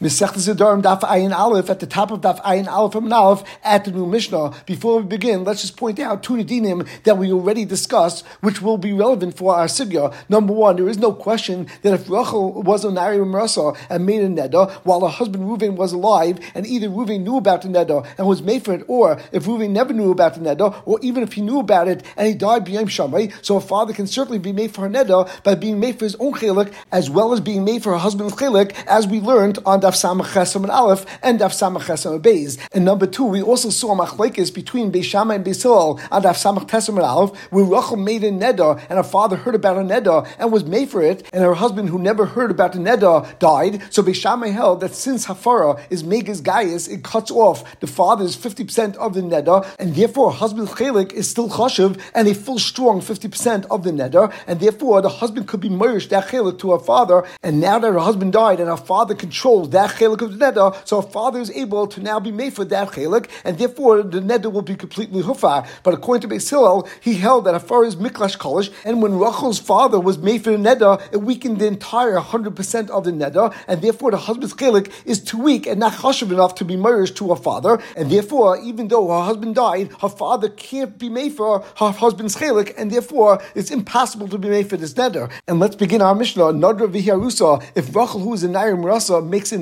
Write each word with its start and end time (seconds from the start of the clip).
Mesech 0.00 0.32
Nedarim 0.32 0.80
Daf 0.80 1.00
Ayin 1.00 1.30
Aleph 1.30 1.68
at 1.68 1.80
the 1.80 1.86
top 1.86 2.10
of 2.10 2.22
Daf 2.22 2.40
Ayin 2.40 2.66
Aleph 2.66 2.92
from 2.92 3.12
Aleph 3.12 3.44
at 3.62 3.84
the 3.84 3.90
new 3.90 4.06
Mishnah. 4.06 4.54
Before 4.64 4.96
we 4.96 5.02
begin, 5.04 5.44
let's 5.44 5.60
just 5.60 5.76
point 5.76 5.98
out 5.98 6.22
two 6.22 6.36
Nadinim 6.36 6.88
that 7.02 7.18
we 7.18 7.30
already 7.30 7.66
discussed, 7.66 8.26
which 8.40 8.62
will 8.62 8.78
be 8.78 8.94
relevant 8.94 9.36
for 9.36 9.54
our 9.54 9.66
Sibya. 9.66 10.14
Number 10.30 10.54
one, 10.54 10.76
there 10.76 10.88
is 10.88 10.96
no 10.96 11.12
question 11.12 11.66
that 11.82 11.92
if 11.92 12.08
Rachel 12.08 12.62
was 12.62 12.82
a 12.82 12.90
Nari 12.90 13.18
Marasa 13.18 13.76
and 13.90 14.06
made 14.06 14.22
a 14.22 14.28
Neda, 14.28 14.70
while 14.84 15.02
her 15.02 15.08
husband 15.08 15.44
Reuven 15.44 15.76
was 15.76 15.92
alive, 15.92 16.38
and 16.54 16.66
either 16.66 16.88
Reuven 16.88 17.20
knew 17.20 17.36
about 17.36 17.60
the 17.60 17.68
Neda 17.68 18.06
and 18.16 18.26
was 18.26 18.40
made 18.40 18.64
for 18.64 18.72
it, 18.72 18.84
or 18.88 19.20
if 19.32 19.44
Reuven 19.44 19.68
never 19.68 19.92
knew 19.92 20.12
about 20.12 20.32
the 20.32 20.40
Neda, 20.40 20.80
or 20.86 20.98
even 21.02 21.22
if 21.22 21.34
he 21.34 21.42
knew 21.42 21.60
about 21.60 21.88
it 21.88 22.02
and 22.16 22.26
he 22.26 22.32
died 22.32 22.64
beyond 22.64 22.88
Shamay, 22.88 23.34
so 23.44 23.56
a 23.56 23.60
father 23.60 23.92
can 23.92 24.06
certainly 24.06 24.38
be 24.38 24.52
made 24.52 24.72
for 24.72 24.80
her 24.80 24.88
Neda 24.88 25.28
by 25.42 25.54
being 25.54 25.78
made 25.78 25.98
for 25.98 26.06
his 26.06 26.16
own 26.16 26.32
Chelik, 26.32 26.72
as 26.90 27.10
well 27.10 27.34
as 27.34 27.40
being 27.40 27.66
made 27.66 27.82
for 27.82 27.92
her 27.92 27.98
husband's 27.98 28.32
Chelik, 28.32 28.72
as 28.86 29.06
we 29.06 29.20
learned 29.20 29.58
on 29.66 29.82
Daf 29.82 29.89
Samach 29.94 30.32
Chesam 30.32 30.62
and 30.62 30.70
Aleph 30.70 31.06
and 31.22 31.40
Daf 31.40 31.52
Samach 31.52 31.88
and 32.06 32.22
Beis. 32.22 32.58
And 32.72 32.84
number 32.84 33.06
two, 33.06 33.24
we 33.24 33.42
also 33.42 33.70
saw 33.70 33.94
Machlekes 33.94 34.52
between 34.54 34.92
Beis 34.92 35.04
Shammai 35.04 35.36
and 35.36 35.44
Beis 35.44 35.62
Hillel 35.62 36.00
on 36.10 36.22
Daf 36.22 36.36
Samach 36.36 36.88
and 36.88 36.98
Aleph, 36.98 37.36
where 37.50 37.64
Rachel 37.64 37.96
made 37.96 38.24
a 38.24 38.30
neder 38.30 38.80
and 38.88 38.96
her 38.96 39.02
father 39.02 39.36
heard 39.36 39.54
about 39.54 39.76
a 39.76 39.80
neder 39.80 40.28
and 40.38 40.52
was 40.52 40.64
made 40.64 40.90
for 40.90 41.02
it, 41.02 41.28
and 41.32 41.42
her 41.42 41.54
husband 41.54 41.88
who 41.88 41.98
never 41.98 42.26
heard 42.26 42.50
about 42.50 42.72
the 42.72 42.78
neder 42.78 43.38
died. 43.38 43.82
So 43.90 44.02
Beis 44.02 44.16
Shammai 44.16 44.48
held 44.48 44.80
that 44.80 44.94
since 44.94 45.26
Hafara 45.26 45.80
is 45.90 46.04
Megas 46.04 46.40
Gaias, 46.40 46.88
it 46.88 47.02
cuts 47.02 47.30
off 47.30 47.80
the 47.80 47.86
father's 47.86 48.36
50% 48.36 48.96
of 48.96 49.14
the 49.14 49.22
neder, 49.22 49.66
and 49.78 49.94
therefore 49.94 50.32
husband's 50.32 50.72
chelik 50.72 51.12
is 51.12 51.28
still 51.28 51.48
chashiv 51.48 52.00
and 52.14 52.28
a 52.28 52.34
full 52.34 52.58
strong 52.58 53.00
50% 53.00 53.66
of 53.66 53.84
the 53.84 53.90
neder, 53.90 54.32
and 54.46 54.60
therefore 54.60 55.00
the 55.00 55.08
husband 55.08 55.48
could 55.48 55.60
be 55.60 55.68
merged 55.68 56.10
that 56.10 56.28
chelik 56.28 56.58
to 56.58 56.72
her 56.72 56.78
father, 56.78 57.24
and 57.42 57.60
now 57.60 57.78
that 57.78 57.92
her 57.92 57.98
husband 57.98 58.32
died 58.32 58.60
and 58.60 58.68
her 58.68 58.76
father 58.76 59.14
controls 59.14 59.70
that 59.70 59.79
chelik 59.88 60.20
of 60.20 60.38
the 60.38 60.44
neder, 60.44 60.76
so 60.86 60.98
a 60.98 61.02
father 61.02 61.40
is 61.40 61.50
able 61.52 61.86
to 61.86 62.00
now 62.00 62.20
be 62.20 62.30
made 62.30 62.52
for 62.52 62.64
that 62.66 62.88
chelik, 62.88 63.28
and 63.44 63.58
therefore 63.58 64.02
the 64.02 64.20
neder 64.20 64.52
will 64.52 64.62
be 64.62 64.76
completely 64.76 65.22
hufa. 65.22 65.66
But 65.82 65.94
according 65.94 66.28
to 66.28 66.34
Beis 66.34 66.48
Hillel, 66.48 66.86
he 67.00 67.14
held 67.14 67.46
that 67.46 67.54
Hafar 67.54 67.84
is 67.84 67.96
miklash 67.96 68.36
kolish, 68.36 68.70
and 68.84 69.02
when 69.02 69.18
Rachel's 69.18 69.58
father 69.58 69.98
was 69.98 70.18
made 70.18 70.44
for 70.44 70.50
the 70.50 70.58
neder, 70.58 71.00
it 71.12 71.18
weakened 71.18 71.58
the 71.58 71.66
entire 71.66 72.18
100% 72.18 72.90
of 72.90 73.04
the 73.04 73.12
neder, 73.12 73.54
and 73.66 73.80
therefore 73.80 74.10
the 74.10 74.18
husband's 74.18 74.54
chelik 74.54 74.92
is 75.04 75.20
too 75.20 75.38
weak 75.38 75.66
and 75.66 75.80
not 75.80 75.92
chashiv 75.92 76.30
enough 76.30 76.54
to 76.56 76.64
be 76.64 76.76
married 76.76 77.14
to 77.16 77.28
her 77.30 77.36
father, 77.36 77.82
and 77.96 78.10
therefore, 78.10 78.58
even 78.58 78.88
though 78.88 79.08
her 79.08 79.24
husband 79.24 79.54
died, 79.54 79.90
her 80.00 80.08
father 80.08 80.48
can't 80.48 80.98
be 80.98 81.08
made 81.08 81.32
for 81.32 81.64
her 81.76 81.90
husband's 81.90 82.36
chelik, 82.36 82.74
and 82.76 82.90
therefore 82.90 83.42
it's 83.54 83.70
impossible 83.70 84.28
to 84.28 84.38
be 84.38 84.48
made 84.48 84.68
for 84.68 84.76
this 84.76 84.94
neder. 84.94 85.30
And 85.46 85.58
let's 85.60 85.76
begin 85.76 86.02
our 86.02 86.14
Mishnah, 86.14 86.52
Nadra 86.52 86.88
Viharusa, 86.90 87.64
if 87.74 87.94
Rachel, 87.94 88.20
who 88.20 88.34
is 88.34 88.42
a 88.42 88.48
Nair 88.48 88.74
Rasa, 88.74 89.22
makes 89.22 89.52
a 89.52 89.58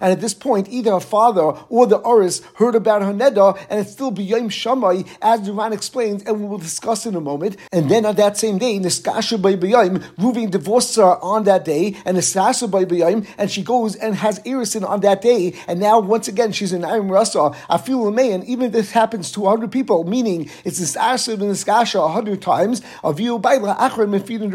and 0.00 0.12
at 0.12 0.20
this 0.20 0.34
point, 0.34 0.68
either 0.68 0.92
her 0.92 1.00
father 1.00 1.42
or 1.68 1.86
the 1.86 1.98
Oris 1.98 2.42
heard 2.54 2.74
about 2.74 3.02
her 3.02 3.12
neder, 3.12 3.58
and 3.68 3.80
it's 3.80 3.92
still 3.92 4.10
beyond 4.10 4.52
Shammai, 4.52 5.02
as 5.22 5.40
Duran 5.40 5.72
explains, 5.72 6.22
and 6.24 6.40
we 6.40 6.46
will 6.46 6.58
discuss 6.58 7.06
in 7.06 7.14
a 7.14 7.20
moment. 7.20 7.56
And 7.72 7.90
then 7.90 8.06
on 8.06 8.14
that 8.16 8.36
same 8.36 8.58
day, 8.58 8.78
Niskasha 8.78 9.40
by 9.40 9.54
Bayim, 9.54 9.98
Reuven 10.16 10.50
divorced 10.50 10.96
her 10.96 11.22
on 11.22 11.44
that 11.44 11.64
day, 11.64 11.96
and 12.04 12.16
Nisasa 12.16 12.70
by 12.70 12.84
Bayim, 12.84 13.26
and 13.38 13.50
she 13.50 13.62
goes 13.62 13.96
and 13.96 14.14
has 14.14 14.38
Erison 14.40 14.88
on 14.88 15.00
that 15.00 15.20
day, 15.20 15.54
and 15.66 15.80
now 15.80 16.00
once 16.00 16.28
again 16.28 16.52
she's 16.52 16.72
in 16.72 16.82
Nair 16.82 17.02
Rasa, 17.02 17.54
Afilu 17.68 18.06
and 18.16 18.44
even 18.44 18.66
if 18.66 18.72
this 18.72 18.92
happens 18.92 19.30
to 19.32 19.40
100 19.40 19.70
people, 19.70 20.04
meaning 20.04 20.48
it's 20.64 20.80
Nisasa 20.80 21.34
and 21.34 21.42
Niskasha 21.42 22.00
100 22.00 22.40
times, 22.40 22.80
a 23.02 23.12
Aviu 23.12 23.40
Baila 23.40 23.74
Achra 23.76 24.06
Mefidin 24.06 24.46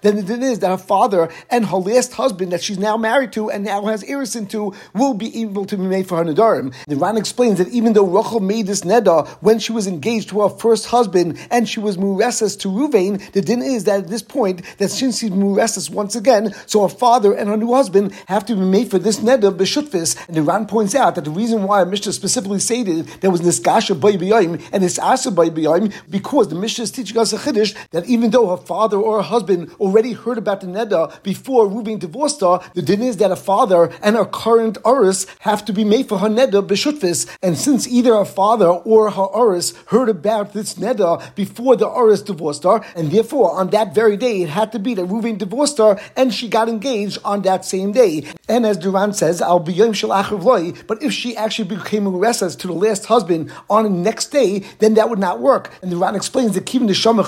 then 0.00 0.16
the 0.16 0.22
din 0.22 0.42
is 0.42 0.58
that 0.60 0.68
her 0.68 0.78
father 0.78 1.28
and 1.50 1.66
her 1.66 1.76
last 1.76 2.14
husband 2.14 2.52
that 2.52 2.62
she's 2.62 2.78
now 2.78 2.96
married 2.96 3.32
to 3.32 3.50
and 3.50 3.64
now 3.64 3.84
has 3.86 4.04
To 4.48 4.74
will 4.94 5.14
be 5.14 5.42
able 5.42 5.66
to 5.66 5.76
be 5.76 5.84
made 5.84 6.08
for 6.08 6.16
her 6.16 6.24
Nadarim. 6.24 6.74
The 6.88 6.96
Ran 6.96 7.16
explains 7.16 7.58
that 7.58 7.68
even 7.68 7.92
though 7.92 8.06
Rachel 8.06 8.40
made 8.40 8.66
this 8.66 8.80
Neda 8.80 9.28
when 9.40 9.58
she 9.58 9.70
was 9.70 9.86
engaged 9.86 10.30
to 10.30 10.40
her 10.40 10.48
first 10.48 10.86
husband 10.86 11.38
and 11.50 11.68
she 11.68 11.78
was 11.78 11.98
Mureses 11.98 12.58
to 12.60 12.68
Ruvain, 12.68 13.20
the 13.32 13.42
din 13.42 13.60
is 13.60 13.84
that 13.84 14.04
at 14.04 14.08
this 14.08 14.22
point, 14.22 14.62
that 14.78 14.88
since 14.88 15.18
she's 15.18 15.30
Mureses 15.30 15.90
once 15.90 16.16
again, 16.16 16.54
so 16.66 16.82
her 16.82 16.88
father 16.88 17.34
and 17.34 17.48
her 17.48 17.56
new 17.56 17.74
husband 17.74 18.12
have 18.26 18.46
to 18.46 18.54
be 18.54 18.64
made 18.64 18.90
for 18.90 18.98
this 18.98 19.18
Neda 19.20 19.54
Beshutfis. 19.54 20.16
And 20.26 20.36
the 20.36 20.42
Ran 20.42 20.66
points 20.66 20.94
out 20.94 21.14
that 21.16 21.24
the 21.24 21.30
reason 21.30 21.64
why 21.64 21.84
Mishnah 21.84 22.12
specifically 22.12 22.60
stated 22.60 23.06
there 23.20 23.30
was 23.30 23.42
Niskasha 23.42 24.00
by 24.00 24.12
B'yayim 24.12 24.62
and 24.72 24.82
Nisasa 24.82 25.34
by 25.34 25.50
B'yayim, 25.50 25.92
because 26.08 26.48
the 26.48 26.54
Mishnah 26.54 26.84
is 26.84 26.90
teaching 26.90 27.18
us 27.18 27.32
a 27.32 27.38
Chiddush 27.38 27.76
that 27.90 28.06
even 28.06 28.30
though 28.30 28.48
her 28.56 28.62
father 28.62 28.96
or 28.96 29.18
her 29.18 29.28
husband 29.28 29.70
already 29.78 30.12
heard 30.12 30.38
about 30.38 30.60
the 30.62 30.66
Neda 30.66 31.22
before 31.22 31.66
Ruvain 31.66 31.98
divorced 31.98 32.40
her, 32.40 32.60
the 32.74 32.82
din 32.82 33.02
is 33.02 33.18
that 33.18 33.30
her 33.30 33.36
father 33.36 33.92
and 34.02 34.16
her 34.16 34.24
current 34.30 34.78
Uris 34.82 35.26
have 35.40 35.64
to 35.66 35.72
be 35.72 35.84
made 35.84 36.08
for 36.08 36.18
her 36.18 36.28
Neda 36.28 36.66
Beshutfis. 36.66 37.28
And 37.42 37.56
since 37.56 37.86
either 37.86 38.14
her 38.14 38.24
father 38.24 38.66
or 38.66 39.10
her 39.10 39.28
Uris 39.34 39.74
heard 39.86 40.08
about 40.08 40.52
this 40.52 40.74
Neda 40.74 41.34
before 41.34 41.76
the 41.76 41.88
Uris 41.88 42.24
divorced 42.24 42.64
her, 42.64 42.80
and 42.96 43.10
therefore 43.10 43.58
on 43.58 43.70
that 43.70 43.94
very 43.94 44.16
day 44.16 44.42
it 44.42 44.48
had 44.48 44.72
to 44.72 44.78
be 44.78 44.94
that 44.94 45.06
Ruvain 45.06 45.38
divorced 45.38 45.78
her 45.78 46.00
and 46.16 46.32
she 46.32 46.48
got 46.48 46.68
engaged 46.68 47.18
on 47.24 47.42
that 47.42 47.64
same 47.64 47.92
day. 47.92 48.24
And 48.48 48.66
as 48.66 48.76
Duran 48.76 49.12
says, 49.12 49.42
I'll 49.42 49.60
be 49.60 49.72
Yom 49.72 49.92
but 49.92 51.02
if 51.02 51.12
she 51.12 51.36
actually 51.36 51.68
became 51.68 52.04
Uresas 52.04 52.58
to 52.58 52.66
the 52.66 52.72
last 52.72 53.06
husband 53.06 53.52
on 53.68 53.84
the 53.84 53.90
next 53.90 54.28
day, 54.28 54.64
then 54.78 54.94
that 54.94 55.10
would 55.10 55.18
not 55.18 55.40
work. 55.40 55.72
And 55.82 55.90
the 55.90 55.96
Ran 55.96 56.14
explains 56.14 56.54
that 56.54 56.68
Shama 56.68 57.22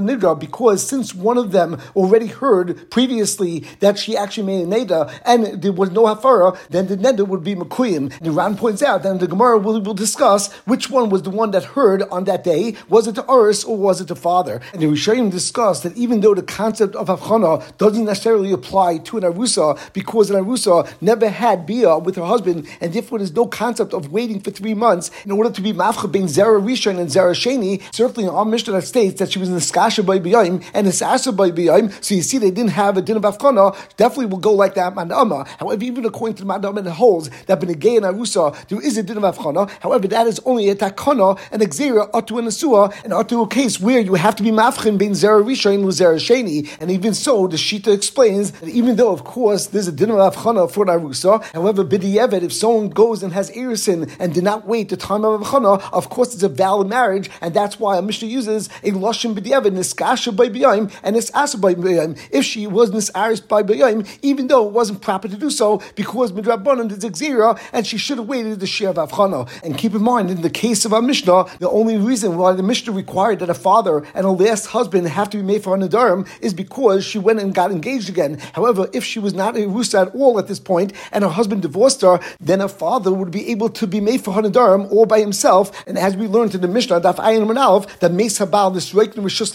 Nidra, 0.00 0.38
because 0.38 0.86
since 0.86 1.14
one 1.14 1.38
of 1.38 1.52
them 1.52 1.80
already 1.94 2.26
heard 2.26 2.90
previously 2.90 3.64
that 3.80 3.98
she 3.98 4.16
actually 4.16 4.46
made 4.46 4.62
a 4.62 4.66
Neda 4.66 5.17
and 5.24 5.62
there 5.62 5.72
was 5.72 5.90
no 5.90 6.04
Hafara, 6.04 6.58
then 6.68 6.86
the 6.86 6.96
Neda 6.96 7.26
would 7.26 7.44
be 7.44 7.54
Makuyim. 7.54 8.18
The 8.20 8.30
Ran 8.30 8.56
points 8.56 8.82
out 8.82 9.02
that 9.02 9.20
the 9.20 9.26
Gemara 9.26 9.58
will, 9.58 9.80
will 9.80 9.94
discuss 9.94 10.52
which 10.64 10.90
one 10.90 11.10
was 11.10 11.22
the 11.22 11.30
one 11.30 11.50
that 11.52 11.64
heard 11.64 12.02
on 12.10 12.24
that 12.24 12.44
day. 12.44 12.76
Was 12.88 13.06
it 13.06 13.14
the 13.14 13.24
Uris 13.24 13.66
or 13.66 13.76
was 13.76 14.00
it 14.00 14.08
the 14.08 14.16
father? 14.16 14.60
And 14.72 14.82
the 14.82 14.86
Rishayim 14.86 15.30
discussed 15.30 15.82
that 15.82 15.96
even 15.96 16.20
though 16.20 16.34
the 16.34 16.42
concept 16.42 16.94
of 16.94 17.08
Havchana 17.08 17.76
doesn't 17.78 18.04
necessarily 18.04 18.52
apply 18.52 18.98
to 18.98 19.18
an 19.18 19.24
Arusa, 19.24 19.78
because 19.92 20.30
an 20.30 20.44
Arusa 20.44 20.90
never 21.00 21.28
had 21.28 21.66
Bia 21.66 21.98
with 21.98 22.16
her 22.16 22.24
husband, 22.24 22.66
and 22.80 22.92
therefore 22.92 23.18
there's 23.18 23.34
no 23.34 23.46
concept 23.46 23.94
of 23.94 24.12
waiting 24.12 24.40
for 24.40 24.50
three 24.50 24.74
months 24.74 25.10
in 25.24 25.30
order 25.30 25.50
to 25.50 25.60
be 25.60 25.72
Mafcha 25.72 26.10
being 26.10 26.26
Zera 26.26 26.60
Rishon 26.60 26.98
and 26.98 27.08
Zera 27.08 27.34
Sheni. 27.34 27.82
Certainly, 27.94 28.28
our 28.28 28.44
Mishnah 28.44 28.82
states 28.82 29.18
that 29.18 29.32
she 29.32 29.38
was 29.38 29.48
in 29.48 29.54
the 29.54 29.60
Skasha 29.60 30.04
by 30.04 30.18
Biyayim 30.18 30.64
and 30.74 30.86
the 30.86 30.92
Sasa 30.92 31.32
by 31.32 31.50
Biyayim. 31.50 31.92
So 32.02 32.14
you 32.14 32.22
see, 32.22 32.38
they 32.38 32.50
didn't 32.50 32.72
have 32.72 32.96
a 32.96 33.02
din 33.02 33.16
of 33.16 33.22
Afkana. 33.22 33.76
Definitely 33.96 34.26
will 34.26 34.38
go 34.38 34.52
like 34.52 34.74
that 34.74 34.94
However, 35.10 35.84
even 35.84 36.04
according 36.04 36.36
to 36.36 36.44
the 36.44 36.48
Mandama, 36.48 36.86
it 36.86 36.90
holds 36.90 37.30
that 37.46 37.60
Benegay 37.60 37.96
and 37.96 38.06
Arusa, 38.06 38.68
there 38.68 38.80
is 38.80 38.96
a 38.98 39.02
din 39.02 39.16
of 39.16 39.22
Afkana. 39.22 39.70
However, 39.80 40.08
that 40.08 40.26
is 40.26 40.40
only 40.44 40.68
a 40.68 40.74
Takana 40.74 41.38
and 41.50 41.62
a 41.62 41.66
Xera, 41.66 42.10
Atu 42.12 42.38
and 42.38 42.48
Asua, 42.48 42.92
and 43.04 43.12
Atu 43.12 43.44
a 43.44 43.48
case 43.48 43.80
where 43.80 44.00
you 44.00 44.14
have 44.14 44.36
to 44.36 44.42
be 44.42 44.50
Mafchin 44.50 44.98
being 44.98 45.12
Zera 45.12 45.42
Rishon 45.42 45.74
and 45.74 45.84
Zera 45.86 46.16
Sheni. 46.16 46.68
And 46.80 46.90
even 46.90 47.14
so, 47.14 47.46
the 47.46 47.56
Shita 47.56 47.94
explains 47.94 48.52
that 48.52 48.68
even 48.68 48.96
though, 48.96 49.12
of 49.12 49.24
course, 49.24 49.66
there's 49.66 49.88
a 49.88 49.92
din 49.92 50.10
of 50.10 50.34
Afkana 50.34 50.70
for 50.70 50.86
Arusa, 50.86 51.42
however, 51.52 51.84
B'diyevet, 51.84 52.42
if 52.42 52.52
someone 52.52 52.88
goes 52.90 53.22
and 53.22 53.32
has 53.32 53.50
Erisin 53.50 54.10
and 54.18 54.34
did 54.34 54.44
not 54.44 54.66
wait 54.66 54.88
the 54.88 54.96
time 54.96 55.24
of 55.24 55.40
Avchana, 55.40 55.88
of 55.92 56.08
course 56.10 56.34
it's 56.34 56.42
a 56.42 56.48
valid 56.48 56.88
marriage, 56.88 57.30
and 57.40 57.54
that's 57.54 57.78
why 57.78 57.98
a 57.98 58.02
Mishnah 58.02 58.28
uses 58.28 58.68
a 58.82 58.90
Lashon 58.90 59.34
B'diyevet, 59.34 59.72
Niskasha 59.72 60.34
by 60.34 60.48
B'yayim, 60.48 60.92
and 61.02 61.16
Nisasa 61.16 61.60
by 61.60 61.74
B'yayim. 61.74 62.18
If 62.30 62.44
she 62.44 62.66
was 62.66 62.90
Nisaris 62.90 63.46
by 63.46 63.62
B'yayim, 63.62 64.06
even 64.22 64.48
though 64.48 64.66
it 64.66 64.72
wasn't 64.72 64.97
proper 64.98 65.28
to 65.28 65.36
do 65.36 65.50
so, 65.50 65.82
because 65.94 66.32
Midrabanan 66.32 66.90
is 66.90 66.98
Xera, 66.98 67.58
and 67.72 67.86
she 67.86 67.96
should 67.98 68.18
have 68.18 68.28
waited 68.28 68.60
the 68.60 68.66
Shia 68.66 68.90
of 68.90 68.96
Avchana. 68.96 69.48
And 69.62 69.76
keep 69.76 69.94
in 69.94 70.02
mind, 70.02 70.30
in 70.30 70.42
the 70.42 70.50
case 70.50 70.84
of 70.84 70.92
our 70.92 71.02
Mishnah, 71.02 71.46
the 71.58 71.70
only 71.70 71.96
reason 71.96 72.36
why 72.36 72.52
the 72.52 72.62
Mishnah 72.62 72.92
required 72.92 73.38
that 73.40 73.50
a 73.50 73.54
father 73.54 74.04
and 74.14 74.26
a 74.26 74.30
last 74.30 74.66
husband 74.66 75.08
have 75.08 75.30
to 75.30 75.36
be 75.38 75.42
made 75.42 75.62
for 75.62 75.74
a 75.74 75.78
Nadarim 75.78 76.28
is 76.40 76.54
because 76.54 77.04
she 77.04 77.18
went 77.18 77.40
and 77.40 77.54
got 77.54 77.70
engaged 77.70 78.08
again. 78.08 78.38
However, 78.52 78.88
if 78.92 79.04
she 79.04 79.18
was 79.18 79.34
not 79.34 79.56
a 79.56 79.60
Rusa 79.60 80.06
at 80.06 80.14
all 80.14 80.38
at 80.38 80.48
this 80.48 80.60
point, 80.60 80.92
and 81.12 81.24
her 81.24 81.30
husband 81.30 81.62
divorced 81.62 82.02
her, 82.02 82.20
then 82.40 82.60
a 82.60 82.68
father 82.68 83.12
would 83.12 83.30
be 83.30 83.48
able 83.50 83.68
to 83.70 83.86
be 83.86 84.00
made 84.00 84.22
for 84.22 84.34
Hanadarim 84.34 84.90
all 84.90 85.06
by 85.06 85.20
himself. 85.20 85.84
And 85.86 85.98
as 85.98 86.16
we 86.16 86.26
learned 86.26 86.54
in 86.54 86.60
the 86.60 86.68
Mishnah, 86.68 87.00
Daf 87.00 87.16
Ayin 87.16 87.46
Manalv, 87.46 87.98
that 88.00 88.12
Meis 88.12 88.38
Habal 88.38 88.74
this 88.74 88.92
Reikn 88.92 89.14
Rishus 89.14 89.48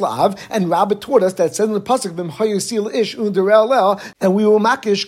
and 0.49 0.69
Rabbit 0.69 1.01
taught 1.01 1.23
us 1.23 1.33
that 1.33 1.55
says 1.55 1.67
in 1.67 1.73
the 1.73 1.81
Pasuk, 1.81 2.13
Vim 2.13 2.29
Ish 2.29 3.15
Underel 3.15 3.63
and 4.19 4.35
we 4.35 4.45
will 4.45 4.59
makish 4.59 5.07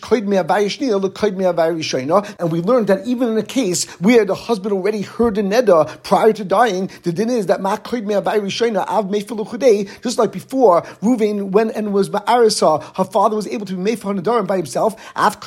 And 2.39 2.51
we 2.51 2.61
learned 2.61 2.87
that 2.87 3.05
even 3.05 3.29
in 3.29 3.37
a 3.37 3.43
case 3.43 3.85
where 3.99 4.25
the 4.25 4.35
husband 4.35 4.73
already 4.73 5.01
heard 5.01 5.35
the 5.35 5.41
Neda 5.41 6.03
prior 6.03 6.33
to 6.33 6.43
dying, 6.43 6.89
the 7.03 7.11
din 7.11 7.29
is 7.29 7.45
that 7.47 7.61
Ma 7.61 7.77
Koid 7.77 8.05
Av 8.05 10.01
just 10.01 10.17
like 10.17 10.31
before, 10.31 10.81
Ruvain 11.01 11.51
went 11.51 11.75
and 11.75 11.93
was 11.93 12.09
Ma'arisa, 12.09 12.83
her 12.97 13.03
father 13.03 13.35
was 13.35 13.47
able 13.47 13.65
to 13.65 13.73
be 13.73 13.81
made 13.81 14.01
by 14.01 14.57
himself, 14.57 14.95
Av 15.15 15.37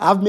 Av 0.00 0.26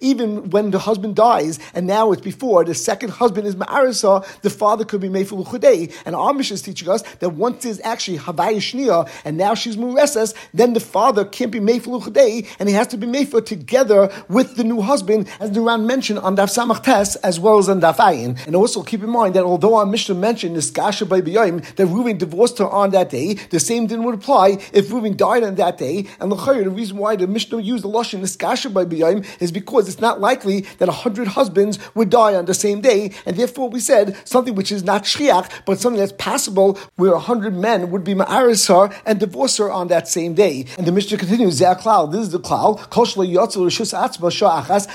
even 0.00 0.50
when 0.50 0.70
the 0.70 0.78
husband 0.78 1.16
dies, 1.16 1.58
and 1.74 1.86
now 1.86 2.12
it's 2.12 2.22
before 2.22 2.64
the 2.64 2.74
second 2.74 3.10
husband 3.10 3.46
is 3.46 3.56
Ma'arisa, 3.56 4.24
the 4.40 4.50
father 4.50 4.84
could 4.84 5.00
be 5.00 5.08
Chudei. 5.08 5.92
And 6.04 6.36
Mishnah 6.36 6.54
is 6.54 6.62
teaching 6.62 6.88
us 6.88 7.02
that 7.20 7.30
once 7.30 7.62
there's 7.62 7.80
actually 7.80 8.18
Havaya 8.18 8.56
Shnia, 8.56 9.08
and 9.24 9.36
now 9.36 9.54
she's 9.54 9.76
Mureses, 9.76 10.34
then 10.52 10.72
the 10.72 10.80
father 10.80 11.24
can't 11.24 11.50
be 11.50 11.60
Chudei, 11.60 12.46
and 12.58 12.68
he 12.68 12.74
has 12.74 12.86
to 12.88 12.96
be 12.96 13.06
made 13.06 13.28
for 13.28 13.40
together 13.40 14.10
with 14.28 14.56
the 14.56 14.64
new 14.64 14.80
husband, 14.80 15.28
as 15.40 15.52
the 15.52 15.60
Ran 15.60 15.86
mentioned 15.86 16.18
on 16.20 16.36
Daf 16.36 16.54
Samach 16.54 16.82
Tes 16.82 17.16
as 17.16 17.40
well 17.40 17.58
as 17.58 17.68
on 17.68 17.80
Daf 17.80 17.96
Ayin. 17.96 18.44
And 18.46 18.56
also 18.56 18.82
keep 18.82 19.02
in 19.02 19.10
mind 19.10 19.34
that 19.34 19.44
although 19.44 19.76
our 19.76 19.86
Mishnah 19.86 20.14
mentioned 20.14 20.56
this 20.56 20.70
Gasha 20.70 21.08
by 21.08 21.20
B'yayim, 21.20 21.64
that 21.76 21.86
Reuven 21.88 22.18
divorced 22.18 22.58
her 22.58 22.68
on 22.68 22.90
that 22.90 23.10
day, 23.10 23.34
the 23.34 23.60
same 23.60 23.86
didn't 23.86 24.04
would 24.04 24.14
apply 24.14 24.58
if 24.72 24.88
Reuven 24.88 25.16
died 25.16 25.42
on 25.42 25.54
that 25.56 25.78
day. 25.78 26.06
And 26.20 26.30
the 26.30 26.70
reason 26.70 26.96
why 26.96 27.16
the 27.16 27.26
Mishnah 27.26 27.60
used 27.60 27.84
the 27.84 27.88
Lashon 27.88 28.20
Niskasha 28.20 28.72
by 28.72 28.84
B'yayim 28.84 29.24
is 29.40 29.52
because 29.52 29.88
it's 29.88 30.00
not 30.00 30.20
likely 30.20 30.62
that 30.78 30.88
a 30.88 30.92
hundred 30.92 31.28
husbands 31.28 31.78
would 31.94 32.10
die 32.10 32.34
on 32.34 32.44
the 32.44 32.54
same 32.54 32.80
day, 32.80 33.12
and 33.26 33.36
therefore 33.36 33.68
we 33.68 33.80
said 33.80 34.16
something 34.26 34.54
which 34.54 34.72
is 34.72 34.82
not 34.82 35.04
shriach, 35.04 35.50
but 35.64 35.78
something 35.78 35.98
that's 35.98 36.12
possible 36.12 36.78
where 36.96 37.12
a 37.12 37.20
hundred 37.20 37.54
men 37.54 37.90
would 37.90 38.04
be 38.04 38.14
ma'aris 38.14 38.68
her 38.68 38.94
and 39.06 39.20
divorce 39.20 39.56
her 39.58 39.70
on 39.70 39.88
that 39.88 40.08
same 40.08 40.34
day. 40.34 40.66
And 40.76 40.86
the 40.86 40.92
Mishnah 40.92 41.18
continues, 41.18 41.60
Klal, 41.60 42.10
this 42.10 42.20
is 42.20 42.30
the 42.30 42.38
klal, 42.44 42.78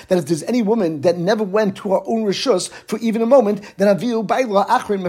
that 0.08 0.18
if 0.18 0.26
there's 0.26 0.44
any 0.44 0.62
woman 0.62 1.02
that 1.02 1.18
never 1.18 1.44
went 1.44 1.76
to 1.78 1.92
her 1.92 2.02
own 2.06 2.24
rishus 2.26 2.70
for 2.88 2.98
even 3.00 3.22
a 3.22 3.26
moment, 3.26 3.62
then 3.78 3.88
aviu 3.96 4.26
baila 4.26 4.66
achrin 4.66 5.04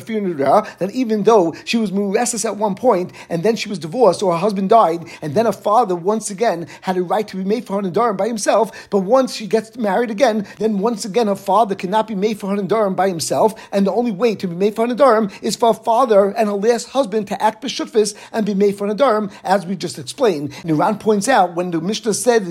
that 0.79 0.91
even 0.93 1.23
though 1.25 1.55
she 1.65 1.77
was 1.77 1.91
muresis 1.91 2.45
at 2.45 2.57
one 2.57 2.75
point 2.75 3.13
and 3.29 3.43
then 3.43 3.57
she 3.57 3.69
was 3.69 3.79
divorced 3.79 4.23
or 4.23 4.33
her 4.33 4.39
husband 4.39 4.69
died, 4.69 5.05
and 5.23 5.35
then 5.35 5.47
her 5.47 5.53
father 5.53 5.95
once 5.95 6.31
again 6.31 6.67
had 6.83 6.97
a 6.97 7.03
right 7.03 7.29
to 7.29 7.37
be 7.37 7.45
made 7.45 7.65
for 7.67 7.81
her 7.81 7.89
Nadarim 7.89 8.17
by 8.17 8.27
himself, 8.27 8.89
but 8.91 9.01
once 9.01 9.35
she 9.35 9.47
gets 9.47 9.77
married 9.77 10.11
again, 10.11 10.47
then 10.59 10.79
once 10.79 11.05
again 11.05 11.27
her 11.27 11.37
father 11.37 11.75
cannot 11.75 12.07
be 12.07 12.15
made 12.15 12.39
for 12.39 12.51
her 12.51 12.57
Nadarim 12.57 12.97
by 12.97 13.09
himself, 13.09 13.55
and 13.73 13.87
the 13.87 13.93
only 13.93 14.13
way 14.13 14.35
to 14.35 14.49
be 14.49 14.55
made 14.55 14.75
for 14.75 14.87
her 14.87 14.95
Nadarim 14.95 15.33
is 15.43 15.57
for 15.57 15.73
her 15.73 15.81
father 15.81 16.31
and 16.31 16.49
her 16.49 16.55
last 16.55 16.89
husband 16.89 17.27
to 17.29 17.43
act 17.43 17.63
b'shutfis 17.63 18.17
and 18.33 18.47
be 18.47 18.55
made 18.55 18.77
for 18.77 18.87
Nadarim, 18.87 19.33
as 19.45 19.67
we 19.67 19.77
just 19.77 19.99
explained. 19.99 20.55
And 20.63 20.71
Iran 20.71 20.99
points 20.99 21.29
out 21.29 21.55
when 21.55 21.71
the 21.71 21.81
Mishnah 21.81 22.15
said 22.31 22.47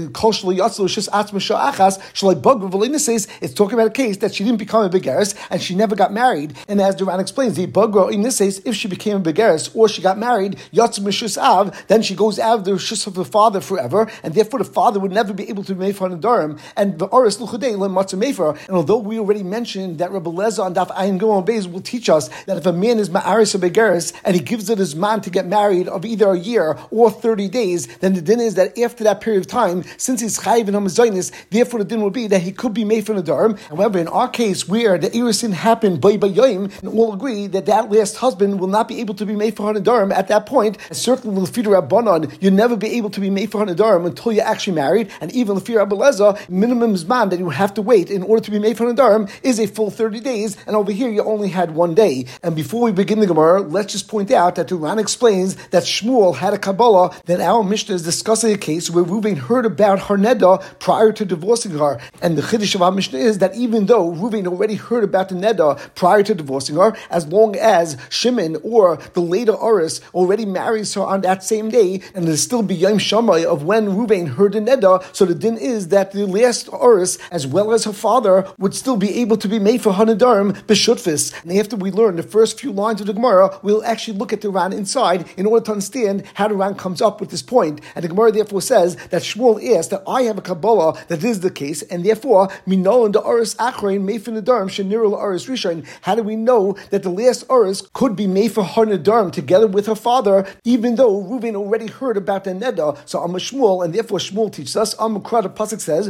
it's 3.41 3.53
talking 3.53 3.73
about 3.73 3.87
a 3.87 3.91
case 3.91 4.17
that 4.17 4.33
she 4.33 4.43
didn't 4.43 4.59
become 4.59 4.83
a 4.83 4.89
begaris 4.89 5.35
and 5.49 5.61
she 5.61 5.73
never 5.75 5.95
got 5.95 6.11
married. 6.11 6.57
And 6.67 6.81
as 6.81 6.95
Duran 6.95 7.19
explains, 7.19 7.55
the 7.55 7.67
bugro 7.67 8.11
in 8.11 8.21
this 8.21 8.39
case, 8.39 8.59
if 8.65 8.75
she 8.75 8.87
became 8.87 9.17
a 9.17 9.21
begaris 9.21 9.73
or 9.75 9.87
she 9.87 10.01
got 10.01 10.17
married, 10.17 10.57
yatz 10.73 10.99
mishus 10.99 11.37
av, 11.37 11.87
then 11.87 12.01
she 12.01 12.15
goes 12.15 12.39
out 12.39 12.59
of 12.59 12.65
the 12.65 12.71
rishus 12.71 13.07
of 13.07 13.13
the 13.13 13.25
father 13.25 13.61
forever, 13.61 14.11
and 14.23 14.33
therefore 14.33 14.59
the 14.59 14.65
father 14.65 14.99
would 14.99 15.11
never 15.11 15.33
be 15.33 15.49
able 15.49 15.63
to 15.63 15.73
be 15.73 15.79
made 15.79 15.95
for 15.95 16.09
Nadarim. 16.09 16.59
And 16.75 16.99
the 16.99 17.05
oris 17.07 17.37
luchadei 17.37 17.75
mefer. 17.75 18.57
And 18.67 18.75
although 18.75 18.97
we 18.97 19.19
already 19.19 19.43
mentioned 19.43 19.99
that 19.99 20.11
Rabbi 20.11 20.31
Leza 20.31 20.63
on 20.63 20.73
Daf 20.73 20.89
Ayin 20.89 21.19
Gomel 21.19 21.45
Beis 21.45 21.71
will 21.71 21.81
teach 21.81 22.09
us 22.09 22.29
that 22.45 22.57
if 22.57 22.65
a 22.65 22.73
man 22.73 22.99
is 22.99 23.09
ma'aris 23.09 23.55
or 23.55 23.59
begaris 23.59 24.13
and 24.23 24.35
he 24.35 24.41
gives 24.41 24.69
it 24.69 24.77
his 24.77 24.95
man 24.95 25.21
to 25.21 25.29
get 25.29 25.45
married 25.47 25.87
of 25.87 26.05
either 26.05 26.31
a 26.31 26.37
year 26.37 26.77
or 26.91 27.09
thirty 27.11 27.47
days, 27.47 27.87
then 27.97 28.13
the 28.13 28.21
din 28.21 28.39
is 28.39 28.55
that 28.55 28.77
after 28.79 29.03
that 29.03 29.21
period 29.21 29.41
of 29.41 29.47
time, 29.47 29.68
since 29.97 30.21
he's 30.21 30.39
chayiv 30.39 30.67
in 30.67 30.73
hamazaynis, 30.73 31.31
therefore 31.49 31.79
the 31.79 31.85
din 31.85 32.01
will 32.01 32.09
be 32.09 32.27
that 32.27 32.41
he 32.41 32.51
could 32.51 32.73
be 32.73 32.85
made 32.85 33.05
for 33.05 33.13
Nadarim. 33.13 33.59
However, 33.69 33.99
in 33.99 34.07
our 34.07 34.29
case, 34.29 34.67
where 34.67 34.97
the 34.97 35.09
irisin 35.09 35.53
happened 35.53 36.01
by 36.01 36.17
Bayayim, 36.17 36.71
we'll 36.83 37.13
agree 37.13 37.47
that 37.47 37.65
that 37.65 37.91
last 37.91 38.17
husband 38.17 38.59
will 38.59 38.67
not 38.67 38.87
be 38.87 38.99
able 38.99 39.13
to 39.15 39.25
be 39.25 39.35
made 39.35 39.55
for 39.55 39.71
Hanadarim 39.71 40.13
at 40.13 40.27
that 40.27 40.45
point. 40.45 40.77
And 40.87 40.97
certainly, 40.97 41.41
Lefida 41.41 41.67
Rabbanon, 41.67 42.41
you'll 42.41 42.53
never 42.53 42.75
be 42.75 42.89
able 42.97 43.09
to 43.11 43.19
be 43.19 43.29
made 43.29 43.51
for 43.51 43.65
Hanadarim 43.65 44.05
until 44.05 44.31
you're 44.31 44.45
actually 44.45 44.75
married. 44.75 45.09
And 45.21 45.31
even 45.31 45.57
Lefida 45.57 45.87
Abeleza, 45.87 46.49
minimum 46.49 46.95
zman 46.95 47.29
that 47.29 47.39
you 47.39 47.49
have 47.49 47.73
to 47.75 47.81
wait 47.81 48.09
in 48.09 48.23
order 48.23 48.43
to 48.43 48.51
be 48.51 48.59
made 48.59 48.77
for 48.77 48.85
Hanadarim 48.85 49.29
is 49.43 49.59
a 49.59 49.67
full 49.67 49.91
30 49.91 50.19
days. 50.19 50.57
And 50.67 50.75
over 50.75 50.91
here, 50.91 51.09
you 51.09 51.23
only 51.23 51.49
had 51.49 51.75
one 51.75 51.93
day. 51.95 52.25
And 52.43 52.55
before 52.55 52.81
we 52.81 52.91
begin 52.91 53.19
the 53.19 53.27
Gemara, 53.27 53.61
let's 53.61 53.93
just 53.93 54.07
point 54.07 54.31
out 54.31 54.55
that 54.55 54.67
Turan 54.67 54.99
explains 54.99 55.55
that 55.67 55.83
Shmuel 55.83 56.35
had 56.35 56.53
a 56.53 56.57
Kabbalah 56.57 57.15
that 57.25 57.39
our 57.39 57.63
Mishnah 57.63 57.95
is 57.95 58.03
discussing 58.03 58.53
a 58.53 58.57
case 58.57 58.89
where 58.89 59.03
Reuven 59.03 59.37
heard 59.49 59.65
about 59.65 59.99
her 60.03 60.15
Neda 60.15 60.63
prior 60.77 61.11
to 61.11 61.25
divorcing 61.25 61.71
her. 61.71 61.99
And 62.21 62.37
the 62.37 62.43
Chiddush 62.43 62.75
of 62.75 62.83
our 62.83 62.91
Mishnah 62.91 63.17
is 63.17 63.39
that 63.39 63.55
even 63.55 63.87
though 63.87 64.11
Reuven 64.11 64.45
already 64.45 64.75
heard 64.75 65.03
about 65.03 65.29
the 65.29 65.35
Neda 65.35 65.79
prior 65.95 66.21
to 66.21 66.35
divorcing 66.35 66.75
her, 66.75 66.95
as 67.09 67.25
long 67.25 67.55
as 67.55 67.97
Shimon 68.09 68.57
or 68.61 68.97
the 69.15 69.21
later 69.21 69.53
Oris 69.53 70.01
already 70.13 70.45
marries 70.45 70.93
her 70.93 71.01
on 71.01 71.21
that 71.21 71.43
same 71.43 71.69
day, 71.69 72.01
and 72.13 72.27
there's 72.27 72.43
still 72.43 72.61
B'yam 72.61 72.99
Shammai 72.99 73.43
of 73.43 73.63
when 73.63 73.87
Reuven 73.87 74.27
heard 74.27 74.53
the 74.53 74.59
Neda, 74.59 75.03
so 75.15 75.25
the 75.25 75.33
din 75.33 75.57
is 75.57 75.87
that 75.87 76.11
the 76.11 76.27
last 76.27 76.71
Oris, 76.71 77.17
as 77.31 77.47
well 77.47 77.73
as 77.73 77.85
her 77.85 77.93
father, 77.93 78.47
would 78.59 78.75
still 78.75 78.97
be 78.97 79.15
able 79.19 79.37
to 79.37 79.47
be 79.47 79.57
made 79.57 79.81
for 79.81 79.93
Hanadarim 79.93 80.61
B'shutfis. 80.67 81.33
And 81.41 81.53
after 81.53 81.75
we 81.75 81.89
learn 81.89 82.17
the 82.17 82.23
first 82.23 82.59
few 82.59 82.71
lines 82.71 83.01
of 83.01 83.07
the 83.07 83.13
Gemara, 83.13 83.57
we'll 83.63 83.83
actually 83.83 84.19
look 84.19 84.31
at 84.31 84.41
the 84.41 84.51
Ran 84.51 84.73
inside 84.73 85.27
in 85.37 85.47
order 85.47 85.65
to 85.65 85.71
understand 85.71 86.23
how 86.35 86.47
the 86.47 86.53
Ran 86.53 86.75
comes 86.75 87.01
up 87.01 87.19
with 87.19 87.31
this 87.31 87.41
point. 87.41 87.81
And 87.95 88.03
the 88.03 88.09
Gemara 88.09 88.31
therefore 88.31 88.61
says 88.61 88.95
that 89.07 89.23
Shmuel 89.39 89.77
asked 89.77 89.91
that 89.91 90.03
I 90.07 90.23
have 90.23 90.37
a 90.37 90.41
Kabbalah 90.41 90.97
that 91.07 91.23
is 91.23 91.39
the 91.39 91.49
case, 91.49 91.81
and 91.83 92.05
therefore 92.05 92.49
Minol 92.67 93.05
and 93.05 93.15
the 93.15 93.21
Oris 93.21 93.55
Achrein 93.55 94.03
Mefin 94.03 94.39
Nadarim 94.39 94.67
Shenirul 94.67 95.13
Oris 95.13 95.45
Rishon. 95.45 95.85
How 96.01 96.15
do 96.15 96.23
we 96.23 96.35
know 96.35 96.75
that 96.89 97.03
the 97.03 97.09
last 97.09 97.45
Oris 97.49 97.81
could 97.93 98.15
be 98.15 98.27
made 98.27 98.51
for 98.51 98.63
her 98.63 98.85
Nadarim 98.85 99.31
together 99.31 99.67
with 99.67 99.85
her 99.87 99.95
father, 99.95 100.45
even 100.63 100.95
though 100.95 101.23
Reuven 101.23 101.55
already 101.55 101.87
heard 101.87 102.17
about 102.17 102.43
the 102.43 102.51
Neda? 102.51 102.97
So 103.05 103.19
I'm 103.19 103.35
a 103.35 103.39
Shmuel, 103.39 103.83
and 103.83 103.93
therefore 103.93 104.19
Shmuel 104.19 104.51
teaches 104.51 104.75
us. 104.75 104.99
Um, 104.99 105.21
Amakra 105.21 105.43
the 105.43 105.49
pasuk 105.49 105.79
says, 105.79 106.07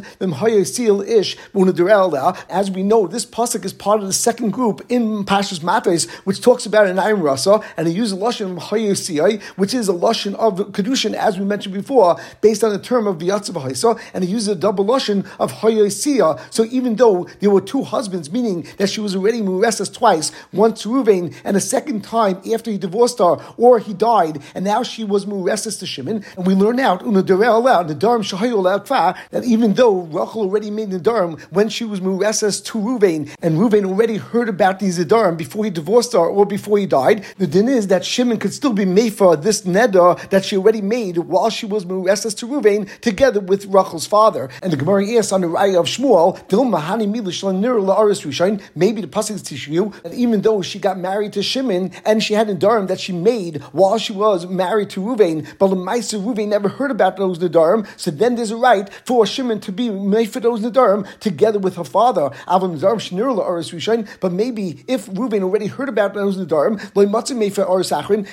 Ish 1.10 1.38
As 2.50 2.72
we 2.72 2.84
know, 2.84 3.08
this 3.08 3.26
pasuk 3.26 3.66
is 3.66 3.74
part 3.74 4.02
of 4.02 4.08
the 4.08 4.14
second 4.14 4.52
group 4.52 4.86
in 4.90 5.24
Pashas 5.26 5.60
Matres, 5.60 6.10
which 6.26 6.42
talks 6.42 6.66
about 6.66 6.88
an 6.88 6.98
Ayim 6.98 7.22
Rasa, 7.22 7.62
and 7.78 7.88
he 7.88 7.94
uses 7.94 8.14
a 8.14 8.18
lashon 8.18 8.58
of 8.58 8.70
which 9.58 9.74
is 9.74 9.90
a 9.90 9.94
lashon 9.94 10.36
of 10.36 10.60
kedushin, 10.72 11.14
as 11.14 11.38
we 11.38 11.46
mentioned 11.46 11.74
before, 11.74 12.20
based 12.42 12.64
on 12.64 12.72
the 12.72 12.80
term 12.80 13.08
of 13.08 13.19
And 13.20 14.24
he 14.24 14.32
uses 14.32 14.48
a 14.50 14.56
double 14.56 14.86
lashon 14.86 15.26
of 15.40 15.52
Hayosiyah. 15.54 16.54
So 16.54 16.66
even 16.66 16.96
though 16.96 17.28
there 17.40 17.50
were 17.50 17.62
two 17.62 17.84
husbands, 17.84 18.32
meaning 18.32 18.68
that 18.78 18.90
she 18.90 19.02
was 19.02 19.16
already 19.16 19.42
muresas 19.42 19.90
twice, 19.90 20.32
once 20.54 20.86
Ruvain, 20.86 21.36
and 21.44 21.56
a 21.58 21.62
second 21.62 22.04
time 22.04 22.42
after 22.54 22.72
he 22.72 22.78
divorced 22.78 23.20
her, 23.20 23.38
or 23.58 23.80
he 23.80 23.94
died, 23.94 24.42
and 24.56 24.66
now 24.66 24.84
she 24.84 25.04
was 25.04 25.26
muresas 25.26 25.78
to 25.80 25.86
Shimon. 25.86 26.24
And 26.38 26.46
we 26.46 26.54
learn 26.54 26.80
out 26.80 27.04
the 27.04 27.24
that 29.32 29.44
even 29.44 29.74
though 29.74 30.02
Rachel 30.02 30.42
already 30.42 30.72
made 30.72 30.90
Nadarim 30.90 31.40
when 31.52 31.70
she 31.70 31.86
was 31.86 32.02
muresas 32.02 32.62
to 32.66 32.78
Ruvain, 32.78 33.30
and 33.42 33.58
Ruvain 33.58 33.86
already 33.86 34.18
heard 34.18 34.50
about 34.50 34.80
these 34.80 35.00
Nadarim 35.00 35.38
before 35.38 35.64
he 35.66 35.72
divorced 35.72 36.14
her 36.14 36.20
or 36.20 36.46
before 36.46 36.78
he 36.78 36.86
died, 36.86 37.26
the 37.38 37.48
din 37.48 37.70
is 37.70 37.88
that 37.88 38.06
Shimon 38.06 38.38
could 38.38 38.54
still 38.54 38.74
be 38.74 38.86
made 38.86 39.14
for 39.14 39.36
this 39.36 39.62
Neder 39.62 40.18
that 40.30 40.46
she 40.46 40.58
already 40.58 40.82
made 40.82 41.18
while 41.18 41.50
she 41.50 41.66
was 41.66 41.86
muresas 41.86 42.34
to 42.36 42.48
Ruvain 42.48 42.90
together 43.10 43.40
with 43.40 43.66
Rachel's 43.66 44.06
father. 44.06 44.50
And 44.62 44.72
the 44.72 44.78
Gemara 44.78 45.18
asks 45.18 45.32
on 45.32 45.42
the 45.42 45.48
Raya 45.48 45.80
of 45.80 45.88
Shmuel, 45.88 46.38
Maybe 48.76 49.02
the 49.02 49.08
pasuk 49.08 49.32
is 49.32 49.42
teaching 49.42 49.74
you 49.74 49.94
that 50.04 50.14
even 50.14 50.42
though 50.42 50.62
she 50.62 50.78
got 50.78 51.00
married 51.00 51.34
to 51.34 51.42
Shimon 51.42 51.92
and 52.06 52.22
she 52.24 52.36
had 52.36 52.50
a 52.50 52.56
Nadarim 52.56 52.88
that 52.88 53.00
she 53.00 53.12
made 53.14 53.62
while 53.72 53.98
she 53.98 54.14
was 54.14 54.46
married 54.46 54.92
to 54.92 55.02
Ruvain, 55.02 55.48
but 55.58 55.72
Lemaisa 55.72 56.24
Ruvain 56.24 56.50
never 56.50 56.70
heard 56.70 56.92
about 56.92 57.18
those 57.18 57.40
Nadarim, 57.40 57.88
so 57.98 58.12
then 58.12 58.36
there's 58.36 58.52
a 58.52 58.58
right 58.58 58.88
for 59.06 59.26
Shimon 59.26 59.60
to 59.62 59.72
be 59.72 59.90
made 59.90 60.30
for 60.30 60.40
those 60.40 60.62
Nadarim 60.62 61.08
together 61.20 61.58
with 61.58 61.76
her 61.78 61.84
father. 61.84 62.30
But 62.48 62.72
maybe 64.32 64.84
if 64.88 65.08
Ruvain 65.08 65.42
already 65.42 65.68
heard 65.68 65.90
about 65.90 66.14
those 66.14 66.38
Nadarim, 66.38 66.80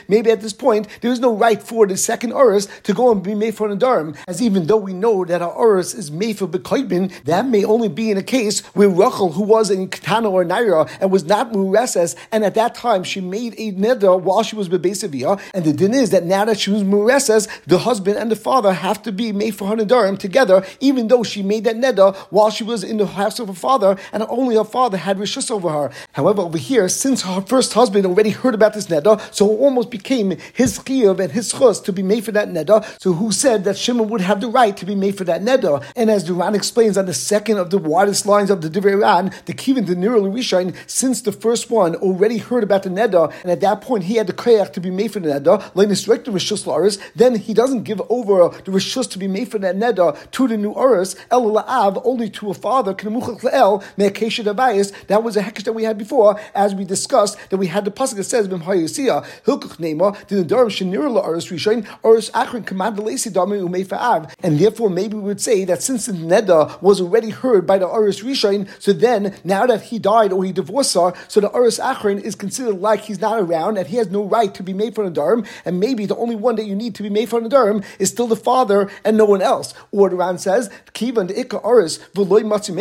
maybe 0.09 0.31
at 0.31 0.41
this 0.41 0.53
point 0.53 0.89
there 1.01 1.11
is 1.11 1.21
no 1.21 1.35
right 1.35 1.63
for 1.63 1.87
the 1.87 1.97
second 1.97 2.33
Oris 2.33 2.69
to 2.83 2.93
go 2.93 3.11
and 3.13 3.23
be 3.23 3.35
made 3.35 3.55
for 3.55 3.69
Nadarim, 3.69 4.17
as 4.29 4.43
even 4.43 4.66
though 4.67 4.77
we 4.77 4.93
know 4.93 5.25
that 5.25 5.43
our 5.43 5.53
Oris 5.53 5.95
is 5.95 6.11
made 6.11 6.39
for 6.39 6.47
Bekoibin, 6.47 7.13
that 7.25 7.47
may 7.47 7.65
only 7.65 7.89
be 7.89 8.11
in 8.11 8.17
a 8.17 8.23
case 8.23 8.61
where 8.75 8.89
Rachel, 8.89 9.33
who 9.33 9.43
was 9.43 9.71
in 9.71 9.89
Katana 9.89 10.31
or 10.31 10.45
Naira 10.45 10.91
and 11.01 11.11
was 11.11 11.25
not 11.25 11.53
Mureses, 11.53 12.17
and 12.33 12.45
at 12.45 12.55
that 12.55 12.75
time 12.75 13.05
she 13.05 13.21
made 13.21 13.55
a 13.59 13.73
neder 13.73 14.21
while 14.21 14.43
she 14.43 14.57
was 14.57 14.69
Bebesavia, 14.69 15.41
and 15.55 15.65
the 15.65 15.73
din 15.73 15.95
is 15.95 16.11
that 16.11 16.25
now 16.25 16.45
that 16.45 16.59
she 16.59 16.71
was 16.71 16.83
Mureses, 16.83 17.49
the 17.67 17.79
husband 17.79 18.19
and 18.19 18.31
the 18.31 18.37
father 18.37 18.73
have 18.73 19.03
to 19.03 19.13
be 19.13 19.33
made 19.33 19.55
for 19.55 19.69
her 19.69 19.77
Nedarim 19.77 20.19
together, 20.19 20.65
even 20.81 21.09
though 21.09 21.23
she 21.23 21.43
made 21.43 21.65
that 21.65 21.77
neder 21.77 22.15
while 22.31 22.51
she 22.51 22.65
was 22.65 22.83
in 22.83 22.97
the 22.97 23.07
house 23.07 23.39
of 23.39 23.49
her 23.49 23.55
father, 23.55 23.97
and 24.13 24.23
only 24.29 24.57
her 24.57 24.65
father 24.65 24.97
had 24.97 25.19
Rishus 25.19 25.51
over 25.51 25.71
her. 25.71 25.91
However, 26.13 26.43
over 26.43 26.59
here, 26.59 26.89
since 26.89 27.23
her 27.23 27.41
first 27.41 27.73
husband 27.73 28.07
already 28.07 28.31
heard 28.31 28.55
about 28.55 28.75
this 28.75 28.87
neder, 28.87 29.21
so 29.35 29.51
it 29.53 29.59
almost 29.59 29.91
became 29.91 30.37
his 30.53 30.79
chiyuv 30.79 31.21
and 31.21 31.33
his 31.33 31.53
chus 31.53 31.81
to 31.81 31.93
be 31.93 32.03
made 32.03 32.25
for 32.25 32.33
that 32.33 32.49
neder. 32.49 32.85
So 33.01 33.13
who 33.13 33.33
said 33.33 33.65
that 33.65 33.77
Shimon 33.77 34.09
would 34.09 34.21
have 34.21 34.41
the 34.41 34.49
right 34.57 34.75
to 34.77 34.87
be 34.87 34.95
made 34.95 35.19
for 35.19 35.25
that 35.25 35.43
neder? 35.43 35.85
And 35.95 36.11
as 36.11 36.25
Duran 36.25 36.55
explains 36.55 36.97
on 36.97 37.05
the 37.05 37.15
second 37.15 37.59
of 37.59 37.69
the 37.69 37.79
widest 37.79 38.25
lines 38.25 38.51
of 38.51 38.63
the 38.63 38.71
Divrei 38.71 38.97
the 39.45 39.53
Kivin, 39.53 39.87
the 39.87 39.95
Nirul 39.95 40.33
Rishon, 40.33 40.75
since 40.87 41.21
the 41.23 41.33
first 41.33 41.71
one 41.71 41.95
already 41.97 42.39
heard 42.39 42.63
about 42.63 42.83
the 42.83 42.89
Neda, 42.89 43.33
and 43.43 43.51
at 43.51 43.61
that 43.61 43.83
point 43.83 44.05
he 44.05 44.17
had 44.17 44.27
the 44.27 44.33
Koyach 44.33 44.73
to 44.73 44.81
be 44.81 44.91
made 44.91 45.13
for 45.13 45.21
the 45.21 45.29
Neda, 45.29 45.55
like 45.75 45.89
the 46.25 46.31
Rishus 46.31 46.65
Laris, 46.65 46.99
then 47.15 47.35
he 47.35 47.53
doesn't 47.53 47.83
give 47.83 48.01
over 48.09 48.49
the 48.65 48.73
Rishus 48.73 49.11
to 49.11 49.19
be 49.19 49.29
made 49.29 49.51
for 49.51 49.59
that 49.59 49.77
Neda 49.77 50.31
to 50.33 50.49
the 50.49 50.57
new 50.57 50.73
Oris, 50.73 51.15
El 51.31 51.45
La'av, 51.45 52.01
only 52.05 52.31
to 52.31 52.51
a 52.51 52.55
father, 52.55 52.95
Knemuchach 52.95 53.43
Le'el, 53.43 53.85
Me'akesha 53.99 54.43
Dabayis. 54.45 54.93
That 55.09 55.23
was 55.23 55.37
a 55.37 55.43
hekesh 55.43 55.65
that 55.65 55.75
we 55.75 55.85
had 55.85 55.99
before, 55.99 56.41
as 56.55 56.75
we 56.75 56.85
discussed, 56.85 57.37
that 57.51 57.59
we 57.59 57.67
had 57.67 57.85
the 57.85 57.91
pasuk 57.91 58.17
that 58.17 58.25
says, 58.25 58.49
Bim 58.49 58.61
Hayosiyah, 58.61 59.25
Hilkuch 59.45 59.77
Nema, 59.77 60.17
the 60.29 60.37
Nedarim 60.37 60.71
Shenir 60.71 61.07
La'aris 61.11 61.51
Rishon, 61.53 61.87
Oris 62.03 62.31
Achron, 62.31 62.67
Command 62.67 62.97
Lesi 62.97 63.31
Dami 63.31 63.61
Umei 63.61 63.87
Fa'av. 63.87 64.33
And 64.47 64.61
therefore 64.61 64.89
maybe 64.89 65.17
we 65.17 65.23
would 65.23 65.41
say 65.41 65.65
that 65.65 65.83
since 65.83 66.07
the 66.07 66.13
neda 66.13 66.81
was 66.81 67.01
already 67.01 67.31
heard 67.31 67.67
by 67.67 67.79
the 67.79 67.89
Aris 67.89 68.21
Rishain, 68.21 68.69
so 68.79 68.93
then 68.93 69.35
now 69.43 69.67
that 69.67 69.83
he 69.83 69.99
died 69.99 70.33
or 70.33 70.45
he 70.45 70.53
divorced 70.53 70.95
her, 70.95 71.13
so 71.27 71.41
the 71.41 71.51
Aris 71.51 71.81
Achron 71.81 72.23
is 72.23 72.37
considered 72.37 72.79
like 72.81 73.01
he's 73.01 73.21
not 73.21 73.41
around 73.41 73.77
and 73.77 73.89
he 73.89 73.97
has 73.97 74.09
no 74.09 74.23
right 74.23 74.55
to 74.55 74.63
be 74.63 74.73
made 74.73 74.95
for 74.95 75.09
the 75.09 75.11
Nadarim, 75.11 75.45
and 75.65 75.81
maybe 75.81 76.07
the 76.07 76.15
only 76.15 76.37
one 76.37 76.55
that 76.55 76.65
you 76.65 76.77
need 76.77 76.95
to 76.95 77.03
be 77.03 77.11
made 77.11 77.29
for 77.29 77.41
the 77.41 77.49
Nadarim 77.49 77.85
is 77.99 78.09
still 78.11 78.29
the 78.29 78.37
father 78.37 78.89
and 79.05 79.17
no 79.17 79.25
one 79.25 79.43
else. 79.43 79.75
Or 79.91 80.09
the 80.09 80.15
Ran 80.15 80.39
says, 80.39 80.71
Kivan 80.95 81.27
the 81.27 81.35
Ikka 81.35 81.65
Aris, 81.65 81.99
Veloy 82.15 82.45
Matsu 82.47 82.73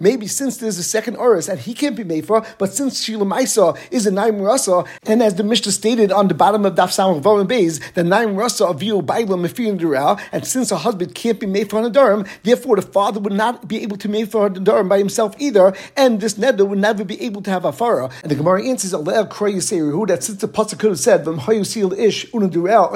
maybe 0.00 0.26
since 0.26 0.56
there's 0.56 0.78
a 0.78 0.82
second 0.82 1.16
Aris 1.18 1.48
and 1.48 1.60
he 1.60 1.74
can't 1.74 1.94
be 1.94 2.02
made 2.02 2.26
for, 2.26 2.44
but 2.58 2.74
since 2.74 3.00
Shila 3.00 3.24
Maisa 3.24 3.78
is 3.92 4.04
a 4.08 4.10
Naim 4.10 4.40
Rasa, 4.40 4.84
and 5.04 5.22
as 5.22 5.36
the 5.36 5.44
Mishnah 5.44 5.70
stated 5.70 6.10
on 6.10 6.26
the 6.26 6.34
bottom 6.34 6.66
of 6.66 6.74
Daf 6.74 6.88
Samach 6.88 7.22
Varim 7.22 7.46
Beis, 7.46 7.80
the 7.94 8.02
Naim 8.02 8.34
Rasa 8.34 8.66
of 8.66 8.80
Vio 8.80 9.00
Baila 9.00 9.36
Mefir 9.36 9.78
Dural, 9.78 10.20
and 10.32 10.44
since 10.44 10.70
her 10.70 10.76
husband 10.76 11.03
can't 11.06 11.40
be 11.40 11.46
made 11.46 11.70
for 11.70 11.80
Nadarim, 11.80 12.28
therefore 12.42 12.76
the 12.76 12.82
father 12.82 13.20
would 13.20 13.32
not 13.32 13.66
be 13.68 13.82
able 13.82 13.96
to 13.98 14.08
make 14.08 14.30
for 14.30 14.48
Nadarim 14.50 14.88
by 14.88 14.98
himself 14.98 15.34
either, 15.38 15.74
and 15.96 16.20
this 16.20 16.34
Neder 16.34 16.66
would 16.66 16.78
never 16.78 17.04
be 17.04 17.20
able 17.22 17.42
to 17.42 17.50
have 17.50 17.64
a 17.64 17.72
Farah. 17.72 18.12
And 18.22 18.30
the 18.30 18.36
Gemara 18.36 18.66
answers, 18.66 18.94
Allah 18.94 19.26
Kroy 19.26 19.52
Yiserihu, 19.54 20.06
that 20.08 20.22
since 20.22 20.40
the 20.40 20.48
Pasuk 20.48 20.78
could 20.78 20.90
have 20.90 20.98
said, 20.98 21.24
Vim 21.24 21.38
Hayusil 21.40 21.98
Ish 21.98 22.30
Unadurel, 22.32 22.92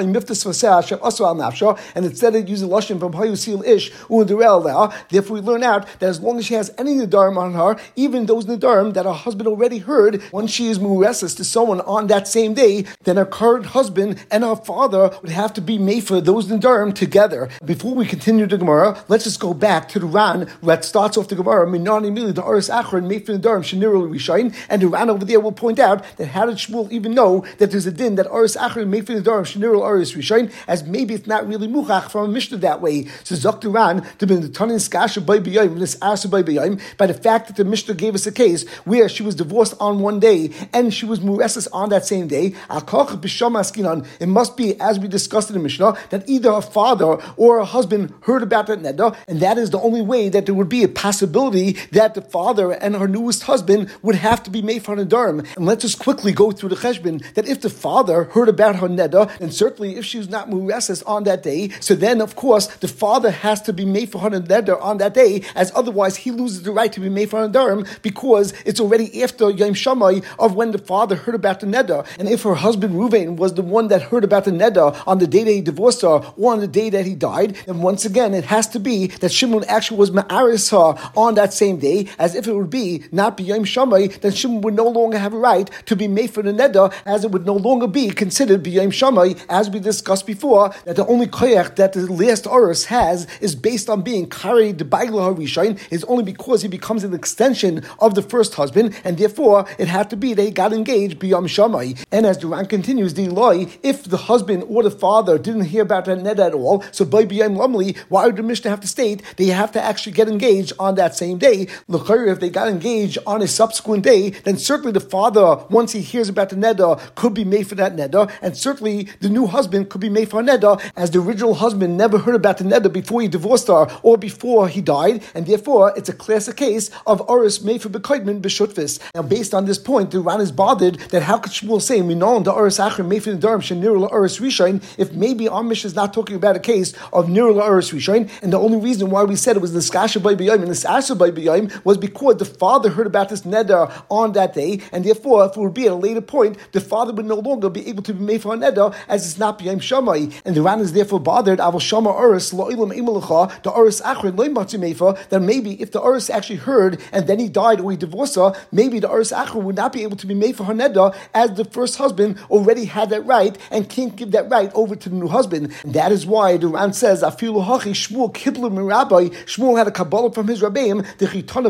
Nafsha, 1.38 1.78
and 1.94 2.04
instead 2.04 2.34
of 2.34 2.48
using 2.48 2.68
Lashon 2.68 2.98
from 2.98 3.12
Hayusil 3.12 3.66
Ish 3.66 3.92
Unadurel 3.92 4.92
therefore 5.10 5.34
we 5.34 5.40
learn 5.40 5.62
out 5.62 5.86
that 5.98 6.08
as 6.08 6.20
long 6.20 6.38
as 6.38 6.46
she 6.46 6.54
has 6.54 6.72
any 6.78 6.94
Nadarim 6.94 7.36
on 7.36 7.54
her, 7.54 7.76
even 7.96 8.26
those 8.26 8.46
Nadarim 8.46 8.94
that 8.94 9.04
her 9.04 9.12
husband 9.12 9.48
already 9.48 9.78
heard, 9.78 10.22
once 10.32 10.50
she 10.50 10.68
is 10.68 10.78
Muresis 10.78 11.36
to 11.36 11.44
someone 11.44 11.80
on 11.82 12.06
that 12.08 12.28
same 12.28 12.54
day, 12.54 12.84
then 13.04 13.16
her 13.16 13.26
current 13.26 13.66
husband 13.66 14.18
and 14.30 14.44
her 14.44 14.56
father 14.56 15.10
would 15.22 15.30
have 15.30 15.52
to 15.54 15.60
be 15.60 15.78
made 15.78 16.04
for 16.04 16.20
those 16.20 16.46
Nadarim 16.46 16.94
together. 16.94 17.48
Before 17.64 17.87
we 17.94 18.06
continue 18.06 18.46
the 18.46 18.58
Gemara, 18.58 19.02
let's 19.08 19.24
just 19.24 19.40
go 19.40 19.54
back 19.54 19.88
to 19.90 19.98
the 19.98 20.06
Ran 20.06 20.50
that 20.62 20.84
starts 20.84 21.16
off 21.16 21.28
the 21.28 21.34
Gemara, 21.34 21.66
Minani 21.66 22.12
Mili, 22.12 22.34
the 22.34 22.44
Aris 22.44 22.68
Achron, 22.68 23.06
made 23.06 23.26
for 23.26 23.32
Nadarim, 23.32 23.60
Shanirul 23.60 24.08
Rishain, 24.08 24.54
and 24.68 24.82
the 24.82 24.88
Ran 24.88 25.10
over 25.10 25.24
there 25.24 25.40
will 25.40 25.52
point 25.52 25.78
out 25.78 26.04
that 26.16 26.28
how 26.28 26.46
did 26.46 26.56
Shmuel 26.56 26.90
even 26.90 27.14
know 27.14 27.44
that 27.58 27.70
there's 27.70 27.86
a 27.86 27.92
din 27.92 28.14
that 28.16 28.26
Aris 28.30 28.56
Achron 28.56 28.88
made 28.88 29.06
for 29.06 29.12
Nadarim, 29.14 29.42
Shanirul 29.42 29.82
Aris 29.82 30.12
Rishain, 30.12 30.52
as 30.66 30.84
maybe 30.84 31.14
it's 31.14 31.26
not 31.26 31.46
really 31.46 31.68
Muchach 31.68 32.10
from 32.10 32.30
a 32.30 32.32
Mishnah 32.32 32.58
that 32.58 32.80
way. 32.80 33.06
So 33.24 33.34
Zok 33.34 33.72
Ran, 33.72 34.06
to 34.18 34.26
be 34.26 34.36
the 34.36 34.48
Tanin 34.48 34.76
Skasha 34.76 35.24
by 35.24 35.38
B'yayim, 35.38 35.78
this 35.78 35.96
Asa 36.00 36.28
by 36.28 36.42
B'yayim, 36.42 36.80
by 36.96 37.06
the 37.06 37.14
fact 37.14 37.48
that 37.48 37.56
the 37.56 37.64
Mishnah 37.64 37.94
gave 37.94 38.14
us 38.14 38.26
a 38.26 38.32
case 38.32 38.68
where 38.84 39.08
she 39.08 39.22
was 39.22 39.34
divorced 39.34 39.74
on 39.80 40.00
one 40.00 40.20
day 40.20 40.50
and 40.72 40.92
she 40.92 41.06
was 41.06 41.20
Muresis 41.20 41.68
on 41.72 41.88
that 41.88 42.04
same 42.04 42.28
day, 42.28 42.50
Akoch 42.70 43.20
Bisham 43.20 43.54
Askinan, 43.54 44.06
it 44.20 44.26
must 44.26 44.56
be, 44.56 44.78
as 44.80 44.98
we 44.98 45.08
discussed 45.08 45.50
in 45.50 45.54
the 45.54 45.62
Mishnah, 45.62 45.96
that 46.10 46.28
either 46.28 46.50
a 46.50 46.62
father 46.62 47.18
or 47.36 47.58
a 47.58 47.64
husband 47.64 47.77
heard 48.22 48.42
about 48.42 48.66
that 48.66 48.80
neder, 48.80 49.16
and 49.26 49.40
that 49.40 49.58
is 49.58 49.70
the 49.70 49.80
only 49.80 50.02
way 50.02 50.28
that 50.28 50.46
there 50.46 50.54
would 50.54 50.68
be 50.68 50.82
a 50.82 50.88
possibility 50.88 51.72
that 51.92 52.14
the 52.14 52.22
father 52.22 52.72
and 52.72 52.96
her 52.96 53.08
newest 53.08 53.44
husband 53.44 53.90
would 54.02 54.16
have 54.16 54.42
to 54.42 54.50
be 54.50 54.62
made 54.62 54.82
for 54.82 54.96
Nadarim. 54.96 55.46
And 55.56 55.66
let's 55.66 55.82
just 55.82 55.98
quickly 55.98 56.32
go 56.32 56.50
through 56.50 56.70
the 56.70 56.76
cheshbon 56.76 57.22
that 57.34 57.48
if 57.48 57.60
the 57.60 57.70
father 57.70 58.24
heard 58.24 58.48
about 58.48 58.76
her 58.76 58.88
neder, 58.88 59.30
and 59.40 59.52
certainly 59.52 59.96
if 59.96 60.04
she 60.04 60.18
was 60.18 60.28
not 60.28 60.48
Muresis 60.50 61.02
on 61.06 61.24
that 61.24 61.42
day, 61.42 61.70
so 61.80 61.94
then 61.94 62.20
of 62.20 62.36
course 62.36 62.66
the 62.66 62.88
father 62.88 63.30
has 63.30 63.62
to 63.62 63.72
be 63.72 63.84
made 63.84 64.10
for 64.10 64.18
her 64.18 64.30
neder 64.30 64.80
on 64.82 64.98
that 64.98 65.14
day, 65.14 65.42
as 65.54 65.72
otherwise 65.74 66.16
he 66.16 66.30
loses 66.30 66.62
the 66.62 66.72
right 66.72 66.92
to 66.92 67.00
be 67.00 67.08
made 67.08 67.30
for 67.30 67.46
Nadarim 67.46 67.86
because 68.02 68.52
it's 68.64 68.80
already 68.80 69.22
after 69.22 69.50
Yom 69.50 69.74
Shammai 69.74 70.20
of 70.38 70.54
when 70.54 70.72
the 70.72 70.78
father 70.78 71.16
heard 71.16 71.34
about 71.34 71.60
the 71.60 71.66
neder. 71.66 72.06
And 72.18 72.28
if 72.28 72.42
her 72.42 72.54
husband 72.54 72.94
Ruvain 72.94 73.36
was 73.36 73.54
the 73.54 73.62
one 73.62 73.88
that 73.88 74.02
heard 74.02 74.24
about 74.24 74.44
the 74.44 74.50
neder 74.50 75.00
on 75.06 75.18
the 75.18 75.26
day 75.26 75.44
that 75.44 75.50
he 75.50 75.60
divorced 75.60 76.02
her 76.02 76.20
or 76.36 76.52
on 76.52 76.60
the 76.60 76.68
day 76.68 76.90
that 76.90 77.06
he 77.06 77.14
died, 77.14 77.56
then 77.68 77.82
once 77.82 78.06
again 78.06 78.32
it 78.32 78.44
has 78.44 78.66
to 78.66 78.80
be 78.80 79.08
that 79.08 79.30
Shimon 79.30 79.62
actually 79.68 79.98
was 79.98 80.10
ma'aris 80.10 80.72
on 81.14 81.34
that 81.34 81.52
same 81.52 81.78
day, 81.78 82.08
as 82.18 82.34
if 82.34 82.48
it 82.48 82.54
would 82.54 82.70
be 82.70 83.04
not 83.12 83.36
B'yom 83.36 83.66
Shammai, 83.66 84.06
then 84.22 84.32
Shimon 84.32 84.62
would 84.62 84.74
no 84.74 84.88
longer 84.88 85.18
have 85.18 85.34
a 85.34 85.38
right 85.38 85.70
to 85.84 85.94
be 85.94 86.08
made 86.08 86.30
for 86.30 86.42
the 86.42 86.50
neder, 86.50 86.90
as 87.04 87.26
it 87.26 87.30
would 87.30 87.44
no 87.44 87.54
longer 87.54 87.86
be 87.86 88.08
considered 88.08 88.62
B'yom 88.62 88.90
Shammai, 88.90 89.34
as 89.50 89.68
we 89.68 89.80
discussed 89.80 90.26
before, 90.26 90.74
that 90.86 90.96
the 90.96 91.06
only 91.06 91.26
koyach 91.26 91.76
that 91.76 91.92
the 91.92 92.10
last 92.10 92.46
Oris 92.46 92.86
has 92.86 93.26
is 93.42 93.54
based 93.54 93.90
on 93.90 94.00
being 94.00 94.30
Kari 94.30 94.72
the 94.72 94.86
Baigla 94.86 95.36
Harishain, 95.36 95.78
is 95.90 96.04
only 96.04 96.24
because 96.24 96.62
he 96.62 96.68
becomes 96.68 97.04
an 97.04 97.12
extension 97.12 97.84
of 98.00 98.14
the 98.14 98.22
first 98.22 98.54
husband, 98.54 98.98
and 99.04 99.18
therefore 99.18 99.66
it 99.78 99.88
had 99.88 100.08
to 100.08 100.16
be 100.16 100.32
they 100.32 100.50
got 100.50 100.72
engaged 100.72 101.18
B'yom 101.18 101.46
Shammai. 101.46 101.92
And 102.10 102.24
as 102.24 102.38
Duran 102.38 102.64
continues, 102.64 103.12
the 103.12 103.28
loy, 103.28 103.66
if 103.82 104.04
the 104.04 104.16
husband 104.16 104.64
or 104.68 104.82
the 104.82 104.90
father 104.90 105.36
didn't 105.36 105.64
hear 105.64 105.82
about 105.82 106.06
that 106.06 106.18
neder 106.18 106.46
at 106.46 106.54
all, 106.54 106.82
so 106.92 107.04
by 107.04 107.26
B'yom 107.26 107.57
Lumli, 107.58 107.96
why 108.08 108.26
would 108.26 108.36
the 108.36 108.42
Mishnah 108.42 108.70
have 108.70 108.80
to 108.80 108.88
state 108.88 109.22
that 109.22 109.36
they 109.36 109.46
have 109.46 109.72
to 109.72 109.82
actually 109.82 110.12
get 110.12 110.28
engaged 110.28 110.72
on 110.78 110.94
that 110.94 111.14
same 111.14 111.38
day? 111.38 111.68
Look, 111.88 112.08
if 112.08 112.40
they 112.40 112.50
got 112.50 112.68
engaged 112.68 113.18
on 113.26 113.42
a 113.42 113.48
subsequent 113.48 114.04
day, 114.04 114.30
then 114.30 114.56
certainly 114.56 114.92
the 114.92 115.00
father, 115.00 115.64
once 115.70 115.92
he 115.92 116.00
hears 116.00 116.28
about 116.28 116.50
the 116.50 116.56
neder, 116.56 117.00
could 117.14 117.34
be 117.34 117.44
made 117.44 117.66
for 117.66 117.74
that 117.76 117.96
neder, 117.96 118.30
and 118.42 118.56
certainly 118.56 119.08
the 119.20 119.28
new 119.28 119.46
husband 119.46 119.90
could 119.90 120.00
be 120.00 120.08
made 120.08 120.30
for 120.30 120.40
a 120.40 120.48
as 120.96 121.10
the 121.10 121.20
original 121.20 121.54
husband 121.54 121.96
never 121.96 122.18
heard 122.18 122.34
about 122.34 122.58
the 122.58 122.64
neder 122.64 122.92
before 122.92 123.20
he 123.20 123.28
divorced 123.28 123.68
her 123.68 123.86
or 124.02 124.16
before 124.16 124.68
he 124.68 124.80
died, 124.80 125.22
and 125.34 125.46
therefore 125.46 125.92
it's 125.96 126.08
a 126.08 126.12
classic 126.12 126.56
case 126.56 126.90
of 127.06 127.20
Oris 127.28 127.62
made 127.62 127.82
for 127.82 127.88
Bekoidman 127.88 128.40
B'Shutvis. 128.40 129.00
Now, 129.14 129.22
based 129.22 129.54
on 129.54 129.66
this 129.66 129.78
point, 129.78 130.10
the 130.10 130.20
Ran 130.20 130.40
is 130.40 130.52
bothered 130.52 130.96
that 131.10 131.22
how 131.22 131.38
could 131.38 131.52
Shmuel 131.52 131.82
say, 131.82 132.00
Minon, 132.00 132.44
the 132.44 132.52
Oris 132.52 132.78
Achrim 132.78 133.08
made 133.08 133.22
for 133.22 133.30
the 133.30 133.36
Durham, 133.36 133.60
Shanirul 133.60 134.10
Oris 134.10 134.38
Rishain, 134.38 134.82
if 134.96 135.12
maybe 135.12 135.48
Mishnah 135.48 135.88
is 135.88 135.94
not 135.94 136.12
talking 136.14 136.36
about 136.36 136.56
a 136.56 136.60
case 136.60 136.92
of 137.12 137.26
Nirul 137.26 137.47
and 137.48 138.52
the 138.52 138.58
only 138.58 138.78
reason 138.78 139.10
why 139.10 139.22
we 139.24 139.36
said 139.36 139.56
it 139.56 139.60
was 139.60 139.72
the 139.72 139.80
Skasha 139.80 140.22
by 140.22 140.34
B'Yayim 140.34 140.62
and 140.62 140.68
the 140.68 140.74
Sasha 140.74 141.14
by 141.14 141.30
B'Yayim 141.30 141.84
was 141.84 141.96
because 141.96 142.36
the 142.36 142.44
father 142.44 142.90
heard 142.90 143.06
about 143.06 143.28
this 143.28 143.42
neder 143.42 143.90
on 144.08 144.32
that 144.32 144.54
day, 144.54 144.80
and 144.92 145.04
therefore, 145.04 145.46
if 145.46 145.56
it 145.56 145.60
would 145.60 145.74
be 145.74 145.86
at 145.86 145.92
a 145.92 145.94
later 145.94 146.20
point, 146.20 146.56
the 146.72 146.80
father 146.80 147.12
would 147.12 147.26
no 147.26 147.36
longer 147.36 147.70
be 147.70 147.86
able 147.88 148.02
to 148.02 148.14
be 148.14 148.24
made 148.24 148.42
for 148.42 148.54
a 148.54 148.56
neder 148.56 148.94
as 149.08 149.26
it's 149.26 149.38
not 149.38 149.58
B'Yayim 149.58 149.80
Shammai. 149.80 150.26
And 150.44 150.54
the 150.54 150.62
Ran 150.62 150.80
is 150.80 150.92
therefore 150.92 151.20
bothered, 151.20 151.58
Avol 151.58 151.80
Shama 151.80 152.10
Oris, 152.10 152.52
Lo'ilam 152.52 152.92
Imalacha, 152.96 153.62
the 153.62 153.70
Oris 153.70 154.00
Achrin, 154.00 154.32
Loim 154.32 154.54
Matzimefa, 154.54 155.28
that 155.28 155.40
maybe 155.40 155.80
if 155.80 155.92
the 155.92 156.00
Oris 156.00 156.30
actually 156.30 156.56
heard 156.56 157.00
and 157.12 157.26
then 157.26 157.38
he 157.38 157.48
died 157.48 157.80
or 157.80 157.90
he 157.90 157.96
divorced 157.96 158.36
her, 158.36 158.52
maybe 158.72 158.98
the 158.98 159.08
Oris 159.08 159.32
Achrin 159.32 159.62
would 159.62 159.76
not 159.76 159.92
be 159.92 160.02
able 160.02 160.16
to 160.16 160.26
be 160.26 160.34
made 160.34 160.56
for 160.56 160.64
her 160.64 160.74
neder 160.74 161.14
as 161.34 161.54
the 161.54 161.64
first 161.64 161.96
husband 161.96 162.38
already 162.50 162.84
had 162.84 163.10
that 163.10 163.22
right 163.22 163.56
and 163.70 163.88
can't 163.88 164.16
give 164.16 164.32
that 164.32 164.48
right 164.50 164.70
over 164.74 164.94
to 164.96 165.08
the 165.08 165.16
new 165.16 165.28
husband. 165.28 165.72
And 165.82 165.94
that 165.94 166.12
is 166.12 166.26
why 166.26 166.56
the 166.56 166.68
Ran 166.68 166.92
says, 166.92 167.22
Afilu 167.38 167.64
Hachi 167.64 167.92
Shmuel 167.92 168.32
Kiblu 168.32 168.88
Rabbi, 168.88 169.28
Shmuel 169.46 169.78
had 169.78 169.86
a 169.86 169.90
Kabbalah 169.90 170.32
from 170.32 170.48
his 170.48 170.60
Rabbeim, 170.60 171.06
the 171.18 171.26
Chitana 171.26 171.68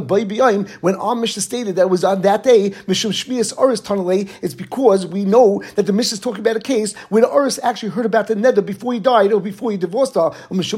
when 0.80 1.20
Mishnah 1.20 1.42
stated 1.42 1.76
that 1.76 1.82
it 1.82 1.90
was 1.90 2.04
on 2.04 2.22
that 2.22 2.42
day, 2.42 2.70
Mishum 2.70 3.12
Shmias 3.12 3.56
Oris 3.56 3.80
Tanale, 3.80 4.30
it's 4.42 4.54
because 4.54 5.06
we 5.06 5.24
know 5.24 5.62
that 5.74 5.86
the 5.86 5.92
Mishnah 5.92 6.16
is 6.16 6.20
talking 6.20 6.40
about 6.40 6.56
a 6.56 6.60
case 6.60 6.94
where 7.10 7.22
the 7.22 7.28
Oris 7.28 7.58
actually 7.62 7.90
heard 7.90 8.06
about 8.06 8.28
the 8.28 8.34
neder 8.34 8.64
before 8.64 8.94
he 8.94 9.00
died 9.00 9.32
or 9.32 9.40
before 9.40 9.70
he 9.70 9.76
divorced 9.76 10.14
her. 10.14 10.30
And 10.50 10.60
that's 10.60 10.72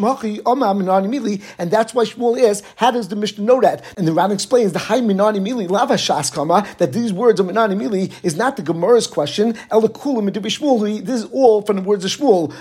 why 1.95 2.05
Shmuel 2.05 2.49
asks, 2.49 2.67
how 2.77 2.91
does 2.91 3.09
the 3.09 3.17
Mishnah 3.17 3.45
know 3.45 3.61
that? 3.61 3.85
And 3.97 4.09
the 4.09 4.13
Ran 4.13 4.33
explains 4.33 4.73
the 4.73 4.79
Hai 4.81 5.01
Minani 5.01 5.41
Mili 5.41 5.69
Lava 5.71 5.95
Shaskama, 5.95 6.79
that 6.79 6.93
these 6.93 7.13
words 7.13 7.39
of 7.41 7.47
Minani 7.47 7.77
Mili 7.77 8.13
is 8.23 8.37
not 8.37 8.57
the 8.57 8.63
Gemara's 8.63 9.07
question, 9.07 9.57
El 9.71 9.83
this 9.83 11.23
is 11.23 11.25
all 11.33 11.63
from 11.63 11.77
the 11.77 11.83
words 11.83 12.05
of 12.05 12.11
Shmuel. 12.11 12.53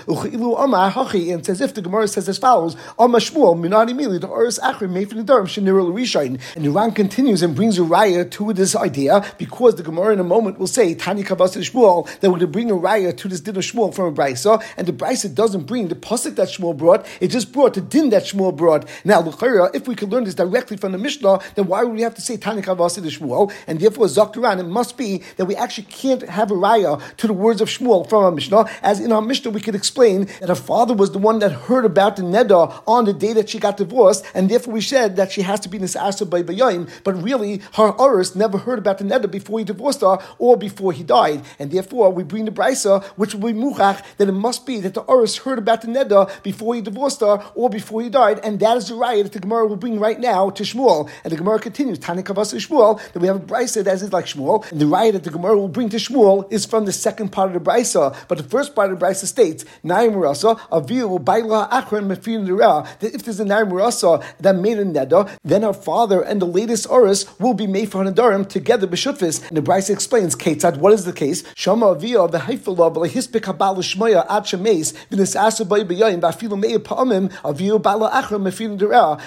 And 1.34 1.46
says 1.46 1.60
if 1.60 1.74
the 1.74 1.82
Gemara 1.82 2.08
says 2.08 2.19
as 2.28 2.38
follows, 2.38 2.76
Amma 2.98 3.18
Shmuel, 3.18 3.56
Minani 3.58 3.92
Mili, 3.92 4.20
the 4.20 4.26
Oris 4.28 4.58
Achrim, 4.58 4.92
Mefin 4.92 5.24
Nedarim, 5.24 5.46
Shinirul 5.46 5.92
Rishain. 5.92 6.40
And 6.54 6.64
the 6.64 6.70
Ran 6.70 6.92
continues 6.92 7.42
and 7.42 7.54
brings 7.54 7.78
a 7.78 7.82
raya 7.82 8.30
to 8.30 8.52
this 8.52 8.74
idea 8.76 9.24
because 9.38 9.76
the 9.76 9.82
Gemara 9.82 10.12
in 10.12 10.20
a 10.20 10.24
moment 10.24 10.58
will 10.58 10.66
say, 10.66 10.94
Tani 10.94 11.22
Kabas 11.22 11.56
Shmuel, 11.56 12.06
that 12.20 12.30
we're 12.30 12.38
going 12.38 12.40
to 12.40 12.46
bring 12.46 12.70
a 12.70 12.74
raya 12.74 13.16
to 13.16 13.28
this 13.28 13.40
din 13.40 13.56
of 13.56 13.62
Shmuel 13.62 13.94
from 13.94 14.06
a 14.06 14.12
Brisa, 14.12 14.62
and 14.76 14.86
the 14.86 14.92
Brisa 14.92 15.34
doesn't 15.34 15.66
bring 15.66 15.88
the 15.88 15.94
pasuk 15.94 16.36
that 16.36 16.48
Shmuel 16.48 16.76
brought, 16.76 17.06
it 17.20 17.28
just 17.28 17.52
brought 17.52 17.74
the 17.74 17.80
din 17.80 18.10
that 18.10 18.24
Shmuel 18.24 18.56
brought. 18.56 18.88
Now, 19.04 19.26
if 19.74 19.88
we 19.88 19.94
could 19.94 20.10
learn 20.10 20.24
this 20.24 20.34
directly 20.34 20.76
from 20.76 20.92
the 20.92 20.98
Mishnah, 20.98 21.40
then 21.54 21.66
why 21.66 21.84
would 21.84 21.94
we 21.94 22.02
have 22.02 22.14
to 22.14 22.20
say 22.20 22.36
Tani 22.36 22.62
Kabas 22.62 22.98
Shmuel? 23.00 23.52
And 23.66 23.80
therefore, 23.80 24.06
Zaktaran, 24.06 24.60
it 24.60 24.64
must 24.64 24.96
be 24.96 25.22
that 25.36 25.46
we 25.46 25.56
actually 25.56 25.86
can't 25.86 26.22
have 26.28 26.50
a 26.50 26.54
raya 26.54 27.00
to 27.16 27.26
the 27.26 27.32
words 27.32 27.60
of 27.60 27.68
Shmuel 27.68 28.08
from 28.08 28.24
our 28.24 28.30
Mishnah, 28.30 28.66
as 28.82 29.00
in 29.00 29.12
our 29.12 29.22
Mishnah 29.22 29.50
we 29.50 29.60
could 29.60 29.74
explain 29.74 30.26
that 30.40 30.48
her 30.48 30.54
father 30.54 30.94
was 30.94 31.12
the 31.12 31.18
one 31.18 31.38
that 31.40 31.52
heard 31.52 31.84
about 31.84 32.09
the 32.16 32.22
neder 32.22 32.82
on 32.86 33.04
the 33.04 33.12
day 33.12 33.32
that 33.32 33.48
she 33.48 33.58
got 33.58 33.76
divorced, 33.76 34.24
and 34.34 34.48
therefore 34.48 34.74
we 34.74 34.80
said 34.80 35.16
that 35.16 35.32
she 35.32 35.42
has 35.42 35.60
to 35.60 35.68
be 35.68 35.78
Nisasa 35.78 36.28
by 36.28 36.42
Bayayim, 36.42 36.88
but 37.04 37.20
really 37.22 37.60
her 37.74 37.90
Oris 37.92 38.34
never 38.34 38.58
heard 38.58 38.78
about 38.78 38.98
the 38.98 39.04
neder 39.04 39.30
before 39.30 39.58
he 39.58 39.64
divorced 39.64 40.00
her 40.00 40.18
or 40.38 40.56
before 40.56 40.92
he 40.92 41.02
died, 41.02 41.42
and 41.58 41.70
therefore 41.70 42.10
we 42.10 42.22
bring 42.22 42.44
the 42.44 42.50
Brisa, 42.50 43.02
which 43.16 43.34
will 43.34 43.52
be 43.52 43.58
Muchach, 43.58 44.02
that 44.16 44.28
it 44.28 44.32
must 44.32 44.66
be 44.66 44.80
that 44.80 44.94
the 44.94 45.02
Oris 45.02 45.38
heard 45.38 45.58
about 45.58 45.82
the 45.82 45.88
neder 45.88 46.30
before 46.42 46.74
he 46.74 46.80
divorced 46.80 47.20
her 47.20 47.42
or 47.54 47.70
before 47.70 48.02
he 48.02 48.08
died, 48.08 48.40
and 48.40 48.60
that 48.60 48.76
is 48.76 48.88
the 48.88 48.94
riot 48.94 49.24
that 49.24 49.32
the 49.32 49.40
Gemara 49.40 49.66
will 49.66 49.76
bring 49.76 49.98
right 49.98 50.20
now 50.20 50.50
to 50.50 50.62
Shmuel. 50.62 51.10
And 51.24 51.32
the 51.32 51.36
Gemara 51.36 51.58
continues, 51.58 51.98
Tani 51.98 52.22
Kavasa 52.22 52.56
Shmuel, 52.56 53.00
that 53.12 53.20
we 53.20 53.26
have 53.26 53.36
a 53.36 53.40
Brisa 53.40 53.84
that 53.84 53.94
is 53.94 54.12
like 54.12 54.26
Shmuel, 54.26 54.70
and 54.70 54.80
the 54.80 54.86
riot 54.86 55.14
that 55.14 55.24
the 55.24 55.30
Gemara 55.30 55.56
will 55.56 55.68
bring 55.68 55.88
to 55.90 55.96
Shmuel 55.96 56.50
is 56.52 56.66
from 56.66 56.84
the 56.84 56.92
second 56.92 57.30
part 57.30 57.48
of 57.48 57.54
the 57.54 57.70
Brisa, 57.70 58.16
but 58.28 58.38
the 58.38 58.44
first 58.44 58.74
part 58.74 58.90
of 58.90 58.98
the 58.98 59.04
Brisa 59.04 59.26
states, 59.26 59.64
Naim 59.82 60.14
Rasa, 60.14 60.54
Aviu 60.72 61.22
Baila 61.24 61.68
Achra 62.00 62.10
Achron 62.10 62.16
Mefin 62.16 62.98
that 63.00 63.14
if 63.14 63.24
there's 63.24 63.40
a 63.40 63.44
Nair 63.44 63.66
Murasa 63.66 64.24
that 64.38 64.56
made 64.56 64.78
a 64.78 64.84
Neda, 64.84 65.30
then 65.44 65.62
her 65.62 65.72
father 65.72 66.22
and 66.22 66.40
the 66.40 66.46
latest 66.46 66.88
Oris 66.88 67.26
will 67.38 67.54
be 67.54 67.66
made 67.66 67.90
for 67.90 68.04
Hanadarim 68.04 68.48
together 68.48 68.86
B'Shutfis. 68.86 69.46
And 69.48 69.56
the 69.56 69.62
Brisa 69.62 69.90
explains, 69.90 70.36
Ketzad, 70.36 70.78
what 70.78 70.92
is 70.92 71.04
the 71.04 71.12
case? 71.12 71.44
Shama 71.54 71.86
Avia, 71.88 72.26
the 72.28 72.38
Haifala, 72.38 72.94
B'Lehispik 72.94 73.42
Habal 73.42 73.76
Shmoya, 73.78 74.26
Ad 74.28 74.44
Shemes, 74.44 74.94
V'Nis 75.10 75.40
Asa 75.40 75.64
Bay 75.64 75.84
B'Yayim, 75.84 76.20
Ba'afilu 76.20 76.58
Meir 76.58 76.78
Pa'amim, 76.78 77.32
Avia 77.44 77.78
Bala 77.78 78.10
Achron 78.10 78.42
Mefin 78.42 78.78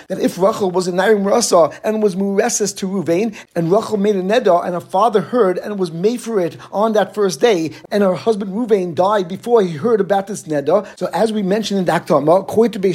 that 0.07 0.19
if 0.19 0.37
Rachel 0.37 0.71
was 0.71 0.87
a 0.87 0.91
Nair 0.91 1.15
Murasa 1.15 1.77
and 1.83 2.01
was 2.01 2.15
Mureses 2.15 2.75
to 2.77 2.87
Ruvain, 2.87 3.35
and 3.55 3.71
Rachel 3.71 3.97
made 3.97 4.15
a 4.15 4.21
Neda, 4.21 4.65
and 4.65 4.73
her 4.73 4.81
father 4.81 5.21
heard 5.21 5.57
and 5.57 5.77
was 5.77 5.91
made 5.91 6.21
for 6.21 6.39
it 6.39 6.57
on 6.71 6.93
that 6.93 7.13
first 7.13 7.39
day, 7.39 7.71
and 7.91 8.03
her 8.03 8.15
husband 8.15 8.51
Ruvain 8.51 8.95
died 8.95 9.27
before 9.27 9.61
he 9.61 9.73
heard 9.73 10.01
about 10.01 10.27
this 10.27 10.43
Neda. 10.43 10.87
So 10.97 11.07
as 11.13 11.31
we 11.31 11.43
mentioned 11.43 11.79
in 11.79 11.85
the 11.85 11.91
Daktama, 11.91 12.47
according 12.53 12.79
to 12.79 12.87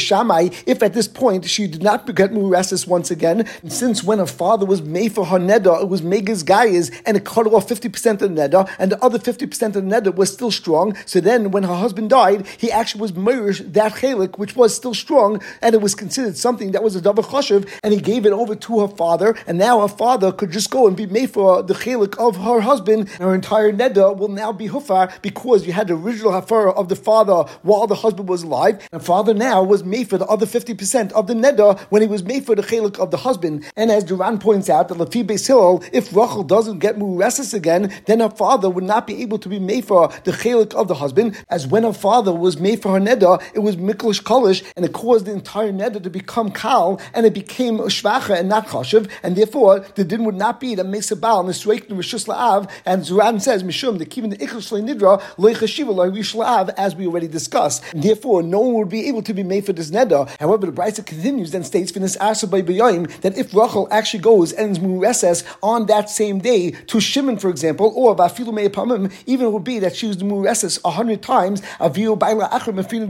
if 0.67 0.83
at 0.85 0.95
this 0.95 1.09
point 1.09 1.45
she 1.45 1.67
did 1.67 1.83
not 1.83 2.07
get 2.15 2.31
Muresis 2.31 2.87
once 2.87 3.11
again, 3.11 3.45
since 3.67 4.05
when 4.05 4.21
her 4.21 4.27
father 4.27 4.65
was 4.65 4.83
made 4.83 5.13
for 5.13 5.27
her 5.27 5.39
Neda, 5.39 5.83
it 5.83 5.89
was 5.89 6.01
Megas 6.01 6.45
Gaias, 6.45 6.93
and 7.05 7.17
it 7.17 7.25
cut 7.25 7.45
off 7.49 7.67
50% 7.69 8.13
of 8.13 8.19
the 8.21 8.29
Neda, 8.29 8.71
and 8.79 8.93
the 8.93 9.05
other 9.05 9.19
50% 9.19 9.63
of 9.63 9.73
the 9.73 9.81
Neda 9.81 10.15
was 10.15 10.33
still 10.33 10.53
strong. 10.53 10.97
So 11.07 11.21
then 11.21 11.51
when 11.51 11.65
her 11.65 11.75
husband 11.75 12.11
died, 12.11 12.47
he 12.57 12.71
actually 12.71 13.01
was 13.01 13.15
Mirish, 13.15 13.59
that 13.61 13.95
Chalik, 13.95 14.39
which 14.39 14.55
was 14.55 14.77
still 14.77 14.95
strong, 14.95 15.43
and 15.61 15.75
it 15.75 15.81
was 15.81 15.97
considered 15.97 16.37
something 16.37 16.71
that 16.71 16.85
was 16.85 16.95
a 16.95 17.01
double 17.01 17.25
chashiv, 17.25 17.69
and 17.83 17.93
he 17.93 18.01
gave 18.01 18.27
it 18.27 18.33
over 18.33 18.55
to 18.55 18.87
her 18.87 18.89
father, 18.95 19.37
and 19.49 19.59
now 19.59 19.81
her 19.81 19.89
father 19.89 20.31
could 20.31 20.53
just 20.53 20.71
go 20.71 20.87
and 20.87 20.97
be 20.97 21.07
made 21.07 21.31
for 21.31 21.65
the 21.65 21.75
Chalik 21.75 22.17
of 22.19 22.37
her 22.37 22.61
husband, 22.61 23.09
and 23.15 23.23
her 23.23 23.35
entire 23.35 23.73
Neda 23.73 24.17
will 24.17 24.29
now 24.29 24.53
be 24.53 24.69
Hufar 24.69 25.21
because 25.21 25.67
you 25.67 25.73
had 25.73 25.89
the 25.89 25.95
original 25.95 26.31
Hafara 26.31 26.73
of 26.77 26.89
the 26.89 26.97
father 26.97 27.43
while 27.63 27.89
the 27.89 27.97
husband 27.97 28.29
was 28.29 28.45
alive, 28.45 28.87
and 28.93 29.05
father 29.05 29.35
now 29.35 29.48
was 29.57 29.85
made 29.85 30.09
for 30.09 30.19
the 30.19 30.27
other 30.27 30.47
50% 30.47 31.13
of 31.13 31.27
the 31.27 31.35
Neda 31.35 31.79
when 31.91 32.03
he 32.03 32.09
was 32.09 32.23
made 32.23 32.45
for 32.45 32.55
the 32.55 32.63
Chalik 32.63 32.99
of 32.99 33.11
the 33.11 33.17
husband. 33.17 33.65
And 33.77 33.91
as 33.91 34.05
Duran 34.05 34.39
points 34.39 34.69
out, 34.69 34.89
that 34.89 34.99
Lafi 34.99 35.47
Hillel, 35.47 35.83
if 35.93 36.15
Rachel 36.15 36.43
doesn't 36.43 36.79
get 36.79 36.99
Muresis 36.99 37.55
again, 37.55 37.93
then 38.07 38.21
her 38.21 38.31
father 38.31 38.69
would 38.69 38.85
not 38.85 39.07
be 39.07 39.23
able 39.23 39.39
to 39.39 39.49
be 39.49 39.59
made 39.59 39.85
for 39.85 40.09
the 40.25 40.33
Chalik 40.33 40.75
of 40.75 40.89
the 40.89 40.95
husband, 40.95 41.37
as 41.49 41.67
when 41.67 41.83
her 41.83 41.93
father 41.93 42.33
was 42.33 42.59
made 42.59 42.83
for 42.83 42.93
her 42.93 43.01
Neda, 43.01 43.43
it 43.55 43.61
was 43.61 43.77
Miklish 43.77 44.23
Kolish, 44.23 44.65
and 44.77 44.85
it 44.85 44.93
caused 44.93 45.27
the 45.27 45.33
entire 45.33 45.73
Neda 45.73 46.03
to 46.03 46.11
become 46.11 46.51
Kal, 46.51 47.01
and 47.15 47.27
it 47.27 47.35
became 47.35 47.79
Shvacha 47.79 48.39
and 48.39 48.49
not 48.49 48.67
Chashiv, 48.69 49.11
and 49.23 49.37
therefore 49.37 49.81
the 49.95 50.05
din 50.05 50.25
would 50.25 50.35
not 50.35 50.61
be 50.61 50.75
that 50.75 50.87
makes 50.87 51.11
a 51.11 51.17
Baal, 51.17 51.45
Nisreik 51.45 51.89
Rishus 51.89 52.27
La'av, 52.27 52.71
and 52.85 53.03
Zuran 53.03 53.41
says, 53.41 53.63
Mishum, 53.63 53.99
the 53.99 54.07
Kivin 54.07 54.31
the 54.31 54.37
Ikhl 54.37 54.59
Nidra, 54.83 55.23
Loy 55.39 55.55
Chashiva, 55.55 55.95
Loy 55.95 56.11
Rishlav, 56.11 56.73
as 56.77 56.95
we 56.95 57.07
already 57.07 57.29
discussed. 57.29 57.83
Therefore, 57.95 58.43
no 58.43 58.61
one 58.61 58.75
would 58.75 58.89
be 58.89 59.09
able 59.09 59.23
to 59.23 59.35
be 59.39 59.49
made 59.49 59.65
for 59.65 59.73
this 59.73 59.91
neder. 59.91 60.29
However, 60.41 60.67
the 60.67 60.73
Brisa 60.73 61.05
continues 61.05 61.55
and 61.55 61.65
states 61.65 61.91
for 61.91 62.01
this 62.01 62.17
by 62.17 62.63
Bayayim 62.63 63.21
that 63.21 63.37
if 63.37 63.55
Rachel 63.55 63.89
actually 63.91 64.21
goes 64.21 64.53
and 64.53 64.73
is 64.73 64.79
Mureses 64.79 65.45
on 65.63 65.87
that 65.87 66.11
same 66.11 66.39
day 66.39 66.73
to 66.91 67.01
Shimon, 67.01 67.39
for 67.39 67.51
example, 67.51 67.93
or 67.95 68.17
Bafilu 68.17 68.53
Me'apamim, 68.53 69.13
even 69.27 69.47
it 69.47 69.51
would 69.51 69.65
be 69.65 69.79
that 69.79 69.95
she 69.97 70.07
was 70.07 70.17
Mureses 70.19 70.81
a 70.85 70.91
hundred 70.91 71.23
times, 71.23 71.61
Aviu 71.81 72.19
Baila 72.19 72.49
Achra 72.49 72.73
Mefina 72.75 73.09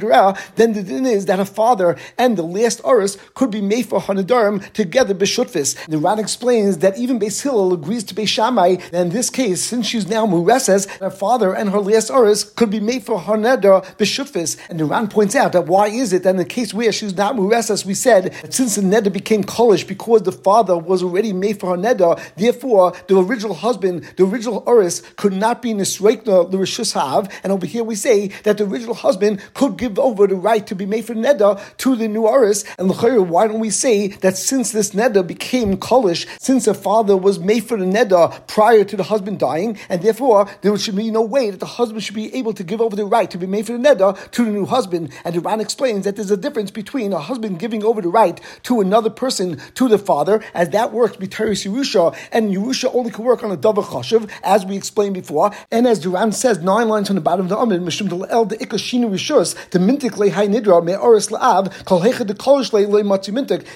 then 0.57 0.73
the 0.73 0.83
din 0.83 1.07
is 1.07 1.27
that 1.27 1.39
her 1.39 1.45
father 1.45 1.97
and 2.17 2.37
the 2.37 2.43
last 2.43 2.81
Oris 2.85 3.17
could 3.35 3.51
be 3.51 3.61
made 3.61 3.87
for 3.87 4.01
Hanadarim 4.01 4.73
together 4.73 5.15
Beshutfis. 5.15 5.87
The 5.87 5.99
Ran 5.99 6.19
explains 6.19 6.79
that 6.79 6.99
even 6.99 7.19
Beis 7.19 7.43
Hillel 7.43 7.73
agrees 7.73 8.05
to 8.05 8.15
Beis 8.15 8.29
Shammai 8.29 8.77
in 8.93 9.11
this 9.11 9.31
case, 9.31 9.63
since 9.63 9.87
she's 9.87 10.09
now 10.09 10.27
Mureses, 10.27 10.89
her 10.99 11.11
father 11.11 11.55
and 11.55 11.71
her 11.71 11.81
last 11.81 12.11
Oris 12.11 12.45
could 12.45 12.71
be 12.71 12.81
made 12.81 13.05
for 13.05 13.19
Haneda 13.19 13.85
Beshutfis. 13.97 14.59
And 14.69 14.79
the 14.79 14.85
Ran 14.85 15.09
points 15.09 15.35
out 15.35 15.53
that 15.53 15.67
why 15.67 15.89
is 15.89 16.13
it 16.13 16.18
that 16.23 16.31
in 16.31 16.37
the 16.37 16.45
case 16.45 16.73
where 16.75 16.93
she's 16.93 17.17
not 17.17 17.37
Mureses, 17.37 17.85
we 17.85 17.95
said 17.95 18.33
that 18.43 18.55
since 18.55 18.77
the 18.77 18.83
Neda 18.83 19.13
became 19.13 19.45
Kolish 19.45 19.87
because 19.87 20.23
the 20.23 20.33
father 20.33 20.77
was 20.77 21.03
already 21.03 21.33
made 21.33 21.61
for 21.61 21.77
Haneda, 21.77 22.21
therefore 22.37 22.93
the 23.07 23.19
original 23.19 23.55
husband, 23.55 24.05
the 24.17 24.25
original 24.25 24.63
Oris, 24.67 25.03
could 25.17 25.33
not 25.33 25.63
be 25.63 25.73
Nisreikna 25.73 26.53
L'Rishus 26.53 26.93
Hav. 26.95 27.29
And 27.43 27.53
over 27.53 27.67
here 27.67 27.85
we 27.85 27.95
say 27.95 28.29
that 28.45 28.59
the 28.59 28.65
original 28.65 28.95
husband 28.95 29.41
could 29.55 29.77
give 29.77 29.99
over 29.99 30.27
the 30.27 30.37
right 30.37 30.67
to 30.67 30.75
be 30.75 30.87
made 30.87 31.05
for 31.05 31.15
Neda 31.15 31.61
to 31.79 31.97
the 31.97 32.09
new 32.09 32.27
Oris. 32.27 32.65
And 32.79 32.89
why 32.91 33.47
don't 33.47 33.61
we 33.61 33.71
say 33.71 34.09
that 34.09 34.37
since 34.37 34.73
this 34.73 34.91
Neda 34.91 35.27
became 35.27 35.77
Kolish, 35.77 36.27
since 36.41 36.65
the 36.65 36.75
father 36.75 37.17
was 37.17 37.39
made 37.39 37.65
for 37.65 37.77
the 37.77 37.85
Neda 37.85 38.47
prior 38.47 38.85
to 38.85 38.97
the 38.97 39.05
husband 39.05 39.39
dying, 39.39 39.79
and 39.89 40.03
therefore 40.03 40.49
there 40.63 40.77
should 40.77 40.97
be 40.97 41.11
no 41.11 41.23
way 41.23 41.51
that 41.51 41.61
the 41.61 41.67
husband 41.67 42.03
should 42.03 42.15
be 42.15 42.35
able 42.35 42.53
to 42.53 42.65
give 42.65 42.81
over 42.81 42.97
the 42.97 43.05
right 43.05 43.31
to 43.31 43.39
be 43.39 43.47
made 43.47 43.67
for 43.67 43.73
the 43.73 43.79
Neda 43.79 44.31
to 44.33 44.45
the 44.45 44.51
new 44.51 44.67
husband. 44.67 45.13
And 45.25 45.35
the 45.35 45.41
Ran 45.41 45.61
explains 45.61 46.05
that 46.09 46.17
there's 46.17 46.31
a 46.31 46.39
difference 46.39 46.71
between 46.71 47.13
a 47.13 47.19
husband 47.19 47.59
giving 47.59 47.85
over 47.85 48.01
the 48.01 48.09
right 48.09 48.41
to 48.63 48.81
another 48.81 49.11
person 49.11 49.61
to 49.75 49.89
the 49.89 49.99
father, 49.99 50.43
as 50.55 50.71
that 50.71 50.91
works 50.91 51.17
between 51.17 51.51
Yerusha, 51.51 52.17
and 52.33 52.51
Yerusha 52.51 52.91
only 52.95 53.11
can 53.11 53.25
work 53.25 53.45
on 53.45 53.51
a 53.51 53.59
double 53.59 53.83
chashiv, 53.83 54.31
as 54.43 54.65
we 54.65 54.75
explained 54.75 55.13
before. 55.13 55.53
And 55.71 55.87
as 55.87 55.99
Duran 55.99 56.33
says, 56.33 56.61
nine 56.61 56.89
lines 56.89 57.11
on 57.11 57.17
the 57.17 57.21
bottom 57.21 57.45
of 57.45 57.51
the 57.51 57.59
Amid, 57.59 57.83
Mishum 57.83 58.27
El 58.31 58.47
de 58.47 58.57
Ikashinu 58.57 59.11
Rishus, 59.11 59.55
the 59.69 59.79
Mintik 59.79 60.17
le 60.17 60.31
Hai 60.31 60.49
Nidra, 60.49 60.83
Me 60.83 60.97
Oris 60.97 61.29
La'av, 61.29 61.85
Kol 61.85 62.01
Hecha 62.01 62.27
de 62.27 62.33
Kolish 62.33 62.73
le 62.73 62.87
Le 62.87 63.05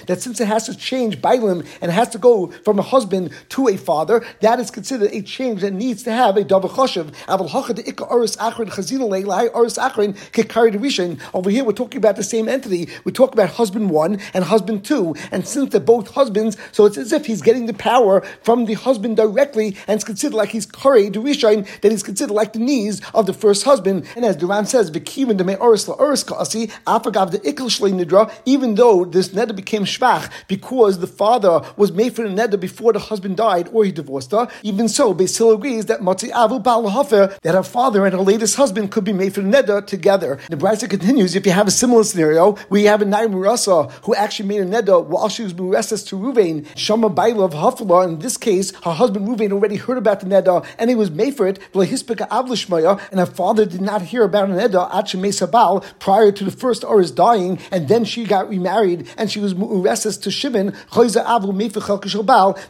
that 0.07 0.21
since 0.21 0.41
it 0.41 0.47
has 0.47 0.65
to 0.65 0.75
change 0.75 1.21
Bailim 1.21 1.67
and 1.81 1.91
has 1.91 2.09
to 2.09 2.17
go 2.17 2.47
from 2.65 2.79
a 2.79 2.81
husband 2.81 3.31
to 3.49 3.67
a 3.67 3.77
father, 3.77 4.25
that 4.41 4.59
is 4.59 4.71
considered 4.71 5.11
a 5.11 5.21
change 5.21 5.61
that 5.61 5.73
needs 5.73 6.01
to 6.01 6.11
have 6.11 6.35
a 6.35 6.43
double 6.43 6.69
chashiv. 6.69 7.11
Aval 7.27 7.49
Hacha 7.49 7.75
de 7.75 7.83
Ikka 7.83 8.09
Oris 8.09 8.35
Achrin 8.37 8.69
Chazina 8.69 9.07
le 9.07 9.23
Lai 9.23 9.47
Oris 9.49 9.77
Achrin 9.77 10.15
Kekari 10.31 10.71
de 10.71 10.79
Rishon. 10.79 11.19
Over 11.35 11.51
here, 11.51 11.63
we're 11.63 11.73
talking 11.73 11.99
about 11.99 12.15
the 12.15 12.22
same 12.23 12.47
entity. 12.47 12.89
We 13.03 13.11
talk 13.11 13.33
about 13.33 13.49
husband 13.49 13.89
one 13.89 14.19
and 14.33 14.43
husband 14.43 14.85
two, 14.85 15.15
and 15.31 15.47
since 15.47 15.69
they're 15.71 15.81
both 15.81 16.11
husbands, 16.11 16.57
so 16.71 16.85
it's 16.85 16.97
as 16.97 17.11
if 17.11 17.25
he's 17.25 17.41
getting 17.41 17.65
the 17.65 17.73
power 17.73 18.21
from 18.43 18.65
the 18.65 18.73
husband 18.73 19.17
directly, 19.17 19.77
and 19.87 19.95
it's 19.95 20.03
considered 20.03 20.35
like 20.35 20.49
he's 20.49 20.65
Kari 20.65 21.09
de 21.09 21.19
Rishon, 21.19 21.67
that 21.81 21.91
he's 21.91 22.03
considered 22.03 22.33
like 22.33 22.53
the 22.53 22.59
knees 22.59 23.01
of 23.13 23.25
the 23.25 23.33
first 23.33 23.63
husband. 23.63 24.05
And 24.15 24.25
as 24.25 24.35
Duran 24.35 24.65
says, 24.65 24.91
V'kivin 24.91 25.37
de 25.37 25.43
Me'oris 25.43 25.87
la'oris 25.87 26.25
ka'asi, 26.25 26.67
afagav 26.85 27.31
de 27.31 27.39
ikil 27.39 27.69
nidra, 27.91 28.31
even 28.45 28.75
though 28.75 29.05
this 29.05 29.29
neder 29.29 29.55
became 29.55 29.85
shvach 29.85 30.29
because 30.47 30.99
the 30.99 31.07
father 31.07 31.61
was 31.77 31.91
made 31.91 32.15
for 32.15 32.27
the 32.27 32.33
neder 32.33 32.59
before 32.59 32.93
the 32.93 32.99
husband 32.99 33.37
died 33.37 33.69
or 33.73 33.85
he 33.85 33.91
divorced 33.91 34.31
her, 34.31 34.47
even 34.63 34.87
so, 34.87 35.13
Basil 35.13 35.51
agrees 35.51 35.85
that 35.87 36.01
Matzi 36.01 36.29
Avu 36.31 36.61
Baal 36.61 36.83
that 36.83 37.55
her 37.55 37.63
father 37.63 38.05
and 38.05 38.13
her 38.13 38.21
latest 38.21 38.55
husband 38.55 38.91
could 38.91 39.03
be 39.03 39.13
made 39.13 39.33
for 39.33 39.41
the 39.41 39.49
neder 39.49 39.85
together. 39.85 40.39
The 40.49 40.57
Brisa 40.57 40.89
continues, 40.89 41.35
if 41.35 41.45
you 41.45 41.51
have 41.51 41.67
a 41.67 41.71
similar 41.71 42.03
scenario, 42.13 42.55
you 42.71 42.87
have 42.87 43.01
a 43.01 43.05
Nair 43.05 43.27
Murasa 43.27 43.91
who 44.03 44.15
actually 44.15 44.47
made 44.49 44.61
a 44.61 44.65
neder 44.65 45.03
while 45.03 45.29
she 45.29 45.43
was 45.43 45.53
Muresas 45.53 46.05
to 46.07 46.15
Ruvain, 46.15 46.65
Shama 46.75 47.07
of 47.07 47.51
Hafla, 47.51 48.07
in 48.07 48.19
this 48.19 48.37
case, 48.37 48.73
her 48.83 48.91
husband 48.91 49.27
Ruvain 49.27 49.51
already 49.51 49.75
heard 49.75 49.97
about 49.97 50.19
the 50.19 50.27
neder 50.27 50.65
and 50.77 50.89
he 50.89 50.95
was 50.95 51.11
made 51.11 51.35
for 51.35 51.47
it, 51.47 51.59
and 51.73 53.19
her 53.19 53.25
father 53.25 53.65
did 53.65 53.81
not 53.81 54.01
hear 54.03 54.23
about 54.23 54.49
an 54.49 54.55
neder 54.57 54.89
Sabal 55.33 55.83
prior 55.99 56.31
to 56.31 56.43
the 56.43 56.51
first 56.51 56.83
Oris 56.83 57.11
dying, 57.11 57.59
and 57.71 57.87
then 57.87 58.05
she 58.05 58.25
got 58.25 58.49
remarried 58.49 59.07
and 59.17 59.31
she 59.31 59.39
was 59.39 59.53
Muresas 59.55 60.17
to 60.21 60.31
Shimon, 60.31 60.73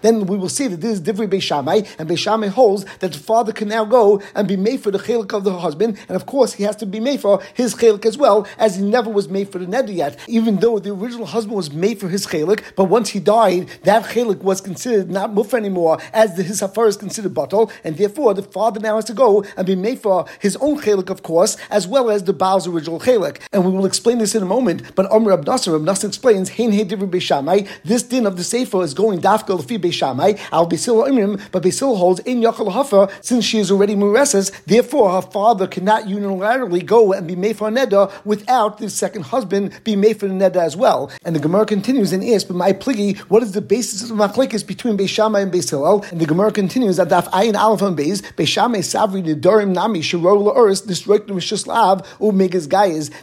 then 0.02 0.26
we 0.26 0.38
will 0.38 0.50
see 0.50 0.68
that 0.68 0.82
this 0.82 0.94
is 0.94 1.02
Divri 1.02 1.28
Beis 1.28 1.42
Shammai, 1.42 1.82
and 2.00 2.10
Beis 2.10 2.20
Shammai 2.20 2.48
holds 2.48 2.86
that 3.00 3.12
the 3.12 3.20
father 3.20 3.52
can 3.52 3.68
now 3.68 3.84
go 3.86 4.22
and 4.36 4.48
be 4.48 4.56
made 4.56 4.80
for 4.82 4.92
the 4.92 5.00
chelik 5.00 5.34
of 5.34 5.44
the 5.44 5.60
husband, 5.60 5.98
and 6.08 6.16
of 6.16 6.26
course 6.26 6.54
he 6.54 6.64
has 6.64 6.76
to 6.78 6.86
be 6.86 7.00
made 7.00 7.20
for 7.20 7.42
his 7.54 7.76
chelik 7.76 8.06
as 8.06 8.18
well, 8.18 8.48
as 8.58 8.76
he 8.76 8.84
never 8.84 9.10
was 9.10 9.28
made 9.34 9.52
for 9.52 9.60
the 9.60 9.66
neder 9.66 9.94
yet, 9.94 10.18
even 10.28 10.58
though 10.58 10.80
the 10.80 10.92
original 10.94 11.26
husband 11.26 11.58
was 11.58 11.72
made 11.74 12.00
for 12.00 12.08
his 12.08 12.26
chelik, 12.28 12.64
but 12.76 12.86
once 12.86 13.10
he 13.10 13.20
died, 13.20 13.68
that 13.84 14.04
chelik 14.04 14.42
was 14.42 14.62
considered 14.62 15.10
not 15.10 15.34
mufra 15.36 15.56
anymore, 15.56 15.98
as 16.14 16.36
the, 16.36 16.44
his 16.44 16.60
hafar 16.62 16.88
is 16.88 16.98
considered 16.98 17.34
bottle, 17.34 17.72
and 17.84 17.98
therefore 17.98 18.34
the 18.34 18.44
father 18.44 18.80
now 18.80 18.96
has 18.96 19.06
to 19.06 19.14
go 19.14 19.44
and 19.58 19.68
be 19.68 19.76
made 19.76 20.00
for 20.00 20.26
his 20.40 20.56
own 20.58 20.80
chelik, 20.80 21.10
of 21.10 21.24
course, 21.24 21.58
as 21.70 21.88
well 21.88 22.10
as 22.10 22.24
the 22.24 22.34
Baal's 22.34 22.68
original 22.68 23.00
chelik. 23.00 23.42
And 23.52 23.66
we 23.66 23.72
will 23.72 23.86
explain 23.86 24.20
this 24.20 24.36
in 24.36 24.44
a 24.44 24.46
moment, 24.46 24.96
but 24.96 25.12
Omer 25.12 25.36
Abnasar, 25.36 25.78
Abnasar 25.80 26.08
explains, 26.08 26.50
Hein 26.50 26.72
Beis 26.72 27.22
Shammai, 27.22 27.62
this 27.84 28.04
din 28.04 28.26
of 28.26 28.38
the 28.38 28.44
Sefer 28.44 28.84
is 28.84 28.94
going 28.94 29.20
dafka 29.20 29.58
lefi 29.60 29.80
Beis 29.80 29.94
Shammai, 29.94 30.34
al 30.52 30.66
Basil 30.66 31.04
Imrim, 31.04 31.42
but 31.52 31.64
Basil 31.64 31.96
holds 31.96 32.20
in 32.22 32.42
Yachal 32.42 32.72
Hafa, 32.72 33.12
since 33.22 33.46
she 33.46 33.60
is 33.60 33.72
already 33.72 33.96
Mureses, 33.96 34.52
therefore 34.66 35.12
her 35.12 35.22
father 35.22 35.68
cannot 35.68 36.04
unilaterally 36.04 36.86
go 36.86 37.14
and 37.14 37.28
be 37.28 37.36
made 37.36 37.58
for 37.58 37.70
neda 37.70 38.12
without 38.26 38.78
the 38.78 38.90
second 38.90 39.13
husband 39.22 39.72
be 39.84 39.96
made 39.96 40.20
for 40.20 40.28
the 40.28 40.34
neda 40.34 40.58
as 40.58 40.76
well. 40.76 41.12
And 41.24 41.36
the 41.36 41.40
Gemara 41.40 41.66
continues 41.66 42.12
and 42.12 42.24
asks, 42.24 42.46
but 42.46 42.58
my 42.58 42.74
pligi, 42.74 43.18
what 43.30 43.44
is 43.44 43.52
the 43.52 43.62
basis 43.62 44.10
of 44.10 44.18
machlekes 44.18 44.66
between 44.66 44.98
Beis 44.98 45.10
Shammai 45.10 45.42
and 45.42 45.52
Beis 45.54 45.70
Hillel? 45.70 46.04
And 46.12 46.20
the 46.20 46.26
Gemara 46.26 46.52
continues 46.52 46.98
that 46.98 47.10
daf 47.10 47.30
ayin 47.30 47.56
aleph 47.56 47.82
and 47.82 47.98
beis 47.98 48.22
Beishamai 48.34 48.80
savri 48.80 49.24
nedarim 49.24 49.74
nami 49.74 50.02
shirol 50.02 50.52
la'uris 50.52 50.86
destroyed 50.86 51.28
the 51.28 51.34
rishus 51.34 51.68
lav 51.68 52.02
umegas. 52.20 52.64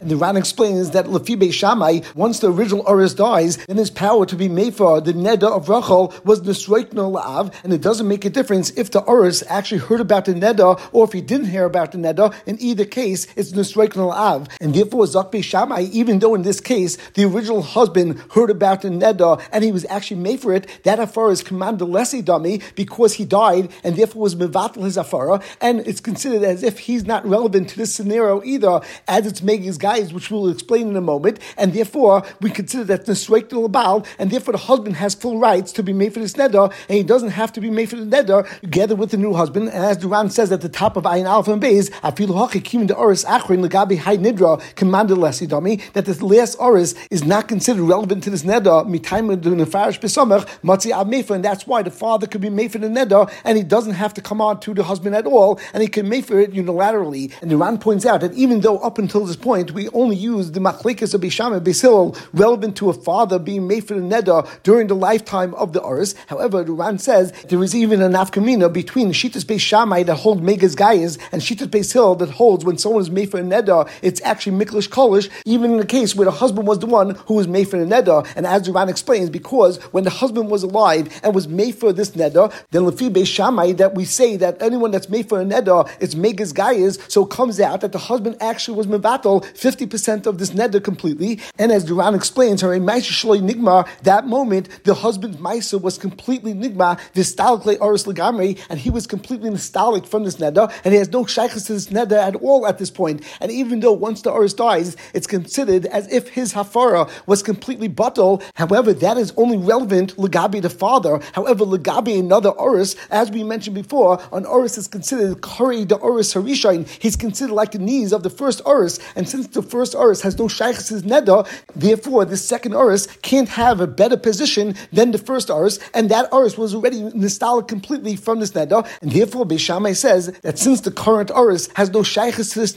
And 0.01 0.11
the 0.11 0.17
Ran 0.17 0.37
explains 0.37 0.91
that 0.91 1.07
lefi 1.07 1.37
Beis 1.37 1.55
Shammai, 1.55 2.01
once 2.15 2.41
the 2.41 2.53
original 2.53 2.85
oris 2.87 3.15
dies, 3.15 3.57
then 3.67 3.79
his 3.79 3.91
power 3.91 4.27
to 4.27 4.37
be 4.37 4.49
made 4.49 4.75
for 4.75 5.01
the 5.01 5.13
neda 5.13 5.51
of 5.51 5.69
Rachel 5.69 6.15
was 6.25 6.41
destroyed 6.41 6.93
no 6.93 7.09
lav, 7.09 7.51
and 7.65 7.73
it 7.73 7.81
doesn't 7.81 8.07
make 8.07 8.25
a 8.25 8.31
difference 8.31 8.71
if 8.71 8.91
the 8.91 9.01
oris 9.01 9.43
actually 9.49 9.81
heard 9.81 10.01
about 10.01 10.27
the 10.27 10.35
neda 10.35 10.81
or 10.93 11.05
if 11.05 11.13
he 11.13 11.21
didn't 11.21 11.47
hear 11.47 11.65
about 11.65 11.93
the 11.93 11.99
neda. 11.99 12.35
In 12.47 12.61
either 12.61 12.85
case, 12.85 13.27
it's 13.37 13.53
nesreik 13.53 13.97
av, 13.97 14.49
and 14.61 14.75
therefore 14.75 15.07
Zak 15.07 15.33
Beis 15.33 15.45
Shammai 15.45 15.80
why, 15.81 15.91
even 15.93 16.19
though 16.19 16.35
in 16.35 16.43
this 16.43 16.61
case 16.61 16.97
the 17.15 17.25
original 17.25 17.63
husband 17.63 18.23
heard 18.33 18.51
about 18.51 18.83
the 18.83 18.89
neder 18.89 19.43
and 19.53 19.65
he 19.65 19.73
was 19.73 19.85
actually 19.89 20.21
made 20.21 20.41
for 20.41 20.53
it, 20.53 20.67
that 20.85 20.99
afar 20.99 21.31
is 21.31 21.43
commanded 21.43 21.87
lesi 21.89 22.25
dummy 22.25 22.61
because 22.75 23.15
he 23.15 23.25
died 23.25 23.71
and 23.85 23.97
therefore 23.97 24.23
was 24.23 24.35
mevatel 24.37 24.85
his 24.85 24.97
afara, 24.97 25.43
and 25.61 25.81
it's 25.87 26.01
considered 26.01 26.43
as 26.43 26.63
if 26.63 26.81
he's 26.81 27.05
not 27.05 27.27
relevant 27.27 27.69
to 27.69 27.77
this 27.77 27.95
scenario 27.95 28.43
either, 28.45 28.81
as 29.09 29.27
it's 29.27 29.41
Megi's 29.41 29.79
guys, 29.79 30.13
which 30.13 30.31
we'll 30.31 30.49
explain 30.49 30.89
in 30.89 30.97
a 30.97 31.01
moment, 31.01 31.39
and 31.57 31.73
therefore 31.73 32.23
we 32.41 32.51
consider 32.51 32.85
that 32.85 33.07
Nisreik 33.07 33.49
the 33.49 33.57
Labal, 33.57 34.07
and 34.19 34.31
therefore 34.31 34.53
the 34.53 34.59
husband 34.59 34.97
has 34.97 35.15
full 35.15 35.39
rights 35.39 35.73
to 35.73 35.83
be 35.83 35.93
made 35.93 36.13
for 36.13 36.21
this 36.21 36.35
neder, 36.35 36.73
and 36.89 36.97
he 36.97 37.03
doesn't 37.03 37.31
have 37.31 37.53
to 37.53 37.61
be 37.61 37.71
made 37.71 37.89
for 37.89 37.97
the 37.97 38.05
neder 38.05 38.49
together 38.61 38.95
with 38.95 39.11
the 39.11 39.17
new 39.17 39.33
husband. 39.35 39.69
And 39.69 39.85
as 39.85 39.97
Duran 39.97 40.31
says 40.31 40.53
at 40.53 40.61
the 40.61 40.69
top 40.69 40.97
of 40.97 41.05
Ayin 41.05 41.25
Alpha 41.25 41.53
and 41.53 41.63
Beis, 41.63 41.91
Afilu 42.01 42.35
Hachikim 42.49 42.89
the 42.89 42.95
Oris 42.95 43.25
Achrin 43.25 43.67
Legabi 43.67 43.99
Hai 43.99 44.17
Nidra 44.17 44.61
commanded 44.75 45.17
Lesi 45.17 45.49
Dami 45.71 45.93
that 45.93 46.05
this 46.05 46.23
last 46.23 46.57
Oris 46.59 46.95
is 47.11 47.25
not 47.25 47.49
considered 47.49 47.83
relevant 47.83 48.25
to 48.25 48.31
this. 48.31 48.43
Mitayim 48.43 49.43
the 49.43 49.51
Nefarish 49.51 50.01
Besamach 50.01 50.47
Matzi 50.63 50.91
Mefer, 51.09 51.35
and 51.35 51.45
that's 51.45 51.67
why 51.67 51.83
the 51.83 51.91
father 51.91 52.27
could 52.27 52.41
be 52.41 52.51
made 52.51 52.73
for 52.73 52.79
the 52.79 52.89
neder, 52.89 53.31
and 53.45 53.57
he 53.57 53.65
doesn't 53.65 53.95
have 53.95 54.15
to 54.15 54.21
come 54.21 54.41
on 54.41 54.61
to 54.61 54.75
the 54.75 54.83
husband 54.85 55.15
at 55.15 55.27
all, 55.27 55.61
and 55.73 55.83
he 55.83 55.89
can 55.89 56.09
make 56.09 56.25
for 56.25 56.41
it 56.41 56.53
unilaterally. 56.53 57.33
And 57.41 57.51
Duran 57.51 57.79
points 57.79 58.07
out 58.07 58.21
that 58.21 58.33
even 58.35 58.61
though 58.61 58.79
up 58.79 58.99
until 58.99 59.25
this 59.25 59.37
point 59.37 59.73
we 59.73 59.89
only 59.91 60.17
use 60.17 60.51
the 60.53 60.61
Machlekes 60.61 61.15
of 61.15 61.21
Bisham 61.21 61.53
and 61.53 62.17
relevant 62.33 62.77
to 62.77 62.91
a 62.91 62.95
father 62.95 63.39
being 63.39 63.67
made 63.67 63.87
for 63.87 63.95
the 63.95 64.01
neder 64.01 64.49
during 64.63 64.87
the 64.87 64.95
lifetime 64.95 65.55
of 65.55 65.73
the 65.73 65.81
Oris, 65.81 66.15
however, 66.27 66.65
Duran 66.65 66.99
says 66.99 67.33
there 67.49 67.63
is 67.63 67.75
even 67.75 68.03
an 68.03 68.13
afkamina 68.13 68.73
between 68.73 69.13
Shitas 69.13 69.45
Beis 69.45 69.61
Shammai 69.61 70.03
that 70.05 70.17
hold 70.17 70.43
Megas 70.43 70.75
Gaias 70.75 71.19
and 71.33 71.43
Shitas 71.43 71.69
Beis 71.69 71.91
that 72.19 72.31
holds 72.31 72.65
when 72.65 72.79
someone 72.79 73.03
is 73.03 73.11
made 73.11 73.31
for 73.31 73.39
a 73.39 73.43
neder, 73.43 73.89
it's 74.03 74.21
actually 74.23 74.65
Miklish 74.65 74.89
Kolish, 74.89 75.29
even 75.45 75.60
in 75.65 75.77
the 75.77 75.87
case 75.87 76.15
where 76.15 76.25
the 76.25 76.31
husband 76.31 76.67
was 76.67 76.79
the 76.79 76.87
one 76.87 77.15
who 77.27 77.35
was 77.35 77.49
made 77.49 77.69
for 77.69 77.79
the 77.79 77.85
neder. 77.85 78.27
And 78.37 78.47
as 78.47 78.63
Duran 78.63 78.89
explains, 78.89 79.31
because 79.31 79.79
when 79.93 80.05
the 80.05 80.11
husband 80.11 80.51
was 80.51 80.63
alive 80.63 81.21
and 81.23 81.35
was 81.35 81.49
made 81.49 81.75
for 81.75 81.93
this 81.93 82.11
neder, 82.13 82.53
then 82.71 82.83
Lefi 82.83 83.27
Shammai 83.27 83.73
that 83.73 83.95
we 83.95 84.05
say 84.05 84.37
that 84.37 84.63
anyone 84.63 84.91
that's 84.91 85.09
made 85.09 85.29
for 85.29 85.41
a 85.41 85.45
neder, 85.45 85.89
it's 86.01 86.15
Megas 86.15 86.53
Gaias, 86.53 86.99
so 87.11 87.25
it 87.25 87.31
comes 87.31 87.61
out 87.61 87.81
that 87.81 87.93
the 87.93 87.99
husband 87.99 88.37
actually 88.41 88.77
was 88.77 88.87
mevatel 88.87 89.45
50% 89.45 90.27
of 90.27 90.39
this 90.39 90.51
neder 90.51 90.83
completely. 90.83 91.41
And 91.59 91.71
as 91.73 91.85
Duran 91.85 92.15
explains, 92.15 92.61
her 92.63 92.71
Nigmar, 92.79 93.89
that 94.03 94.27
moment, 94.27 94.85
the 94.85 94.95
husband's 94.95 95.37
Maisa 95.37 95.81
was 95.81 95.99
completely 95.99 96.55
Nigma, 96.55 96.99
Vistalkle 97.15 97.79
Oris 97.81 98.05
Legamri, 98.05 98.59
and 98.69 98.79
he 98.79 98.91
was 98.91 99.07
completely 99.07 99.51
nostalgic 99.51 100.07
from 100.07 100.25
this 100.25 100.37
neder, 100.37 100.73
and 100.85 100.93
he 100.93 100.99
has 100.99 101.09
no 101.11 101.25
shaykhs 101.25 101.65
to 101.65 101.73
this 101.75 101.89
neder 101.89 102.17
at 102.17 102.37
all 102.37 102.67
at 102.67 102.79
this 102.79 102.91
point. 102.91 103.23
And 103.41 103.51
even 103.51 103.81
though 103.81 103.93
once 103.93 104.23
the 104.23 104.31
Oris 104.31 104.55
dies, 104.55 104.97
it's 105.15 105.27
considered 105.27 105.50
as 105.87 106.11
if 106.13 106.29
his 106.29 106.55
Hafara 106.55 107.11
was 107.27 107.43
completely 107.43 107.89
bottle. 107.89 108.43
However, 108.55 108.93
that 108.93 109.17
is 109.17 109.33
only 109.37 109.59
relevant 109.59 110.17
Legabi 110.17 110.63
the 110.63 110.71
father. 110.71 111.21
However, 111.33 111.65
Legabi 111.65 112.19
another 112.19 112.51
Oris, 112.51 112.97
as 113.11 113.31
we 113.31 113.45
mentioned 113.45 113.75
before, 113.75 114.21
an 114.33 114.47
Oris 114.47 114.79
is 114.79 114.89
considered 114.89 115.43
Kari 115.43 115.85
the 115.85 115.97
Oris 115.97 116.35
Harishain. 116.35 116.89
He's 116.89 117.17
considered 117.17 117.55
like 117.55 117.73
the 117.73 117.79
knees 117.79 118.13
of 118.13 118.23
the 118.23 118.31
first 118.31 118.63
Oris, 118.65 118.99
and 119.17 119.29
since 119.29 119.49
the 119.49 119.63
first 119.63 119.95
Oris 119.95 120.23
has 120.23 120.39
no 120.39 120.49
shaykhs 120.49 120.91
neder, 121.03 121.49
therefore 121.75 122.25
the 122.25 122.37
second 122.37 122.75
Oris 122.75 123.07
can't 123.23 123.49
have 123.49 123.81
a 123.81 123.87
better 123.87 124.17
position 124.17 124.75
than 124.93 125.11
the 125.11 125.19
first 125.19 125.51
Oris, 125.51 125.79
and 125.95 126.11
that 126.11 126.33
Oris 126.33 126.57
was 126.57 126.75
already 126.75 127.03
nostalgic 127.15 127.69
completely 127.69 128.17
from 128.17 128.41
this 128.41 128.53
neder, 128.53 128.87
and 129.03 129.11
therefore 129.13 129.45
Beis 129.45 129.61
Shammai 129.61 129.93
says 129.93 130.29
that 130.43 130.59
since 130.59 130.81
the 130.83 130.91
current 130.91 131.31
Oris 131.31 131.69
has 131.75 131.91
no 131.91 132.03
shaykhs 132.03 132.51
to 132.51 132.61
this 132.61 132.77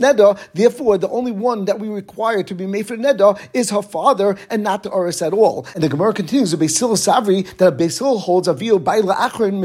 therefore 0.54 0.98
the 0.98 1.10
only 1.10 1.32
one 1.32 1.66
that 1.66 1.80
we 1.80 1.88
require 1.88 2.44
to 2.44 2.56
be 2.56 2.63
made 2.68 2.88
for 2.88 2.98
neder 2.98 3.40
is 3.54 3.70
her 3.70 3.82
father 3.82 4.38
and 4.50 4.64
not 4.64 4.84
the 4.84 4.90
Oris 4.90 5.22
at 5.22 5.34
all. 5.34 5.66
And 5.76 5.84
the 5.84 5.90
Gemara 5.90 6.14
continues, 6.14 6.52
the 6.52 6.58
Basil 6.58 6.92
Savri, 6.94 7.46
that 7.58 7.78
Basil 7.78 8.20
holds 8.20 8.48
a 8.48 8.54
view 8.54 8.80
Baila 8.80 9.16
Achrin 9.16 9.62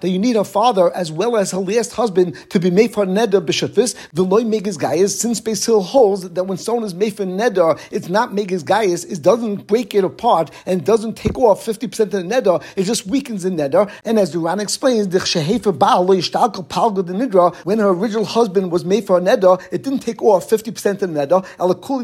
that 0.00 0.08
you 0.08 0.18
need 0.18 0.36
a 0.36 0.44
father 0.44 0.94
as 0.94 1.10
well 1.12 1.36
as 1.36 1.50
her 1.52 1.58
last 1.58 1.92
husband 1.92 2.36
to 2.50 2.60
be 2.60 2.70
made 2.70 2.92
for 2.92 3.06
neder 3.06 3.44
b'shutvis, 3.44 3.94
v'loy 4.14 4.46
megas 4.46 4.76
gayas, 4.76 5.16
since 5.16 5.40
Basil 5.40 5.82
holds 5.82 6.28
that 6.30 6.44
when 6.44 6.58
someone 6.58 6.84
is 6.84 6.94
made 6.94 7.16
for 7.16 7.24
neder, 7.24 7.78
it's 7.90 8.08
not 8.08 8.32
megas 8.32 8.64
gayas, 8.64 9.10
it 9.10 9.22
doesn't 9.22 9.66
break 9.66 9.94
it 9.94 10.04
apart 10.04 10.50
and 10.66 10.84
doesn't 10.84 11.16
take 11.16 11.38
off 11.38 11.64
50% 11.64 12.00
of 12.00 12.10
the 12.10 12.22
neder, 12.22 12.62
it 12.76 12.84
just 12.84 13.06
weakens 13.06 13.42
the 13.42 13.50
neder. 13.50 13.90
And 14.04 14.18
as 14.18 14.32
Duran 14.32 14.60
explains, 14.60 15.08
the 15.08 15.18
shehefer 15.18 15.76
baal 15.76 16.06
palga 16.06 17.06
the 17.06 17.12
nidra, 17.12 17.54
when 17.64 17.78
her 17.78 17.90
original 17.90 18.24
husband 18.24 18.70
was 18.70 18.84
made 18.84 19.06
for 19.06 19.18
a 19.18 19.20
neder, 19.20 19.60
it 19.70 19.82
didn't 19.82 20.00
take 20.00 20.22
off 20.22 20.48
50% 20.48 21.02
of 21.02 21.12
the 21.12 21.26
neder. 21.26 21.46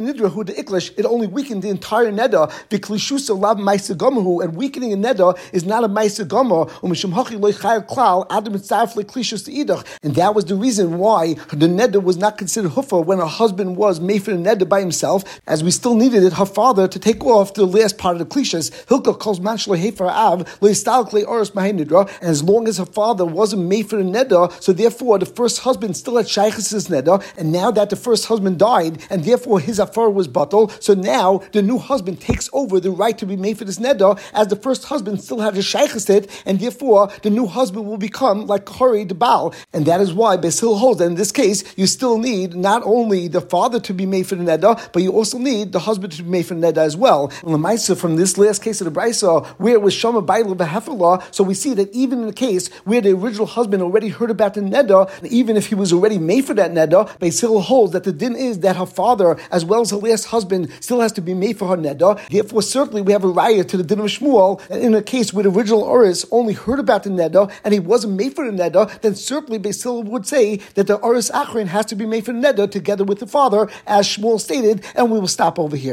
Nidra 0.05 0.31
hu 0.31 0.45
iklish, 0.45 0.93
it 0.99 1.07
only 1.07 1.27
weakened 1.27 1.63
the 1.63 1.71
entire 1.71 2.13
neder. 2.13 2.51
Viklishusa 2.69 3.39
lav 3.39 3.57
maisagomahu, 3.57 4.45
and 4.45 4.55
weakening 4.55 4.93
a 4.93 4.97
neder 4.97 5.39
is 5.53 5.65
not 5.65 5.83
a 5.83 5.89
maisagama. 5.89 6.69
Umishum 6.83 7.13
hachi 7.13 7.41
lo 7.41 7.51
klal 7.53 8.27
adam 8.31 8.55
mitzarf 8.55 8.95
leklishus 8.95 9.49
idach. 9.49 9.87
And 10.03 10.15
that 10.17 10.35
was 10.35 10.45
the 10.45 10.57
reason 10.57 10.99
why 10.99 11.35
the 11.51 11.67
neder 11.67 12.03
was 12.03 12.17
not 12.17 12.37
considered 12.37 12.73
hufa 12.73 13.05
when 13.05 13.19
her 13.19 13.27
husband 13.27 13.77
was 13.77 13.99
made 13.99 14.23
for 14.23 14.33
the 14.33 14.37
neder 14.37 14.69
by 14.69 14.81
himself, 14.81 15.41
as 15.47 15.65
we 15.65 15.71
still 15.71 15.95
needed 15.95 16.23
it, 16.23 16.35
her 16.35 16.47
father, 16.47 16.87
to 16.87 16.99
take 16.99 17.25
off 17.25 17.55
the 17.55 17.67
last 17.67 17.97
part 17.97 18.17
of 18.17 18.19
the 18.19 18.27
klishas. 18.27 18.71
Hilka 18.87 19.19
calls 19.19 19.41
man 19.41 19.57
hefer 19.57 20.11
av 20.11 20.45
leistalkle 20.61 21.27
oris 21.27 21.51
nidra. 21.51 22.11
And 22.21 22.31
as 22.31 22.43
long 22.43 22.69
as 22.69 22.79
her 22.79 22.85
father 22.85 23.25
wasn't 23.25 23.63
made 23.63 23.89
for 23.89 23.97
the 23.97 24.05
neder, 24.05 24.53
so 24.63 24.73
therefore 24.73 25.19
the 25.19 25.27
first 25.27 25.61
husband 25.61 25.97
still 25.97 26.17
had 26.17 26.27
shaykhis 26.27 26.91
neder, 26.91 27.25
and 27.37 27.53
now 27.53 27.71
that 27.71 27.91
the 27.91 27.97
first 27.97 28.27
husband 28.27 28.59
died, 28.59 28.99
and 29.11 29.25
therefore 29.25 29.61
his 29.61 29.79
was 29.95 30.29
bottled, 30.29 30.77
so 30.83 30.95
now 30.95 31.43
the 31.53 31.63
new 31.63 31.79
husband 31.79 32.21
takes 32.21 32.51
over 32.53 32.81
the 32.81 32.91
right 32.91 33.17
to 33.19 33.27
be 33.27 33.37
made 33.37 33.59
for 33.59 33.65
this 33.65 33.79
neder, 33.79 34.21
as 34.33 34.49
the 34.49 34.57
first 34.57 34.85
husband 34.85 35.23
still 35.23 35.41
had 35.41 35.55
a 35.55 35.61
shaykhis 35.61 36.11
it, 36.11 36.31
and 36.45 36.61
therefore 36.61 37.11
the 37.23 37.31
new 37.31 37.47
husband 37.47 37.87
will 37.87 37.97
become 37.97 38.47
like 38.47 38.65
Kori 38.65 39.05
the 39.05 39.15
Baal, 39.15 39.55
and 39.73 39.87
that 39.87 40.01
is 40.01 40.13
why 40.13 40.37
Basil 40.37 40.77
holds 40.77 40.99
that 40.99 41.07
in 41.07 41.15
this 41.15 41.33
case 41.33 41.65
you 41.77 41.87
still 41.87 42.19
need 42.19 42.55
not 42.55 42.83
only 42.85 43.29
the 43.29 43.41
father 43.41 43.81
to 43.81 43.95
be 43.95 44.07
made 44.07 44.27
for 44.27 44.35
the 44.35 44.45
neder, 44.45 44.81
but 44.93 45.03
you 45.03 45.13
also 45.13 45.39
need 45.39 45.73
the 45.73 45.81
husband 45.81 46.13
to 46.13 46.23
be 46.23 46.29
made 46.29 46.47
for 46.47 46.55
the 46.55 46.65
as 46.81 46.97
well. 46.97 47.29
Lamaisa 47.43 47.97
from 47.97 48.17
this 48.17 48.37
last 48.39 48.63
case 48.63 48.81
of 48.81 48.93
the 48.93 49.01
Brisa, 49.01 49.47
where 49.59 49.75
it 49.75 49.83
was 49.83 49.95
Shama 49.95 50.23
Baila 50.23 50.57
Behefalah, 50.57 51.23
so 51.33 51.45
we 51.45 51.55
see 51.55 51.75
that 51.75 51.93
even 51.93 52.21
in 52.21 52.27
the 52.27 52.33
case 52.33 52.69
where 52.85 53.01
the 53.01 53.13
original 53.13 53.47
husband 53.47 53.83
already 53.83 54.09
heard 54.09 54.31
about 54.31 54.55
the 54.55 54.61
neder, 54.61 55.11
even 55.31 55.57
if 55.57 55.67
he 55.69 55.75
was 55.75 55.93
already 55.93 56.19
made 56.19 56.45
for 56.45 56.55
that 56.55 56.73
neder, 56.73 57.07
Basil 57.19 57.61
holds 57.61 57.93
that 57.93 58.05
the 58.05 58.13
din 58.13 58.35
is 58.35 58.61
that 58.61 58.77
her 58.77 58.87
father, 58.87 59.39
as 59.51 59.65
well 59.65 59.74
as 59.83 59.91
her 59.91 59.97
last 59.97 60.27
husband, 60.27 60.71
still 60.81 61.01
has 61.01 61.13
to 61.13 61.21
be 61.21 61.35
made 61.35 61.59
for 61.59 61.69
her 61.69 61.77
neder. 61.77 62.21
Therefore, 62.29 62.63
certainly 62.63 63.03
we 63.03 63.13
have 63.13 63.25
a 63.25 63.33
raya 63.33 63.67
to 63.69 63.77
the 63.77 63.83
din 63.83 64.01
of 64.01 64.07
Shmuel, 64.07 64.69
in 64.71 64.95
a 64.95 65.03
case 65.03 65.33
where 65.33 65.45
the 65.45 65.51
original 65.51 65.83
Oris 65.83 66.25
only 66.31 66.55
heard 66.55 66.81
about 66.81 67.05
the 67.05 67.11
neder 67.11 67.51
and 67.65 67.75
he 67.75 67.81
wasn't 67.81 68.15
made 68.15 68.35
for 68.35 68.51
the 68.51 68.57
neder, 68.57 69.01
then 69.01 69.15
certainly 69.15 69.59
Basil 69.59 70.03
would 70.03 70.27
say 70.27 70.57
that 70.75 70.87
the 70.87 70.97
Oris 70.97 71.31
Achrin 71.31 71.67
has 71.67 71.87
to 71.87 71.97
be 71.97 72.07
made 72.07 72.25
for 72.25 72.33
the 72.33 72.39
neder 72.39 72.71
together 72.71 73.05
with 73.05 73.21
the 73.21 73.27
father, 73.27 73.69
as 73.87 74.07
Shmuel 74.07 74.41
stated, 74.41 74.85
and 74.95 75.11
we 75.11 75.19
will 75.19 75.29
stop 75.29 75.59
over 75.59 75.77
here. 75.77 75.93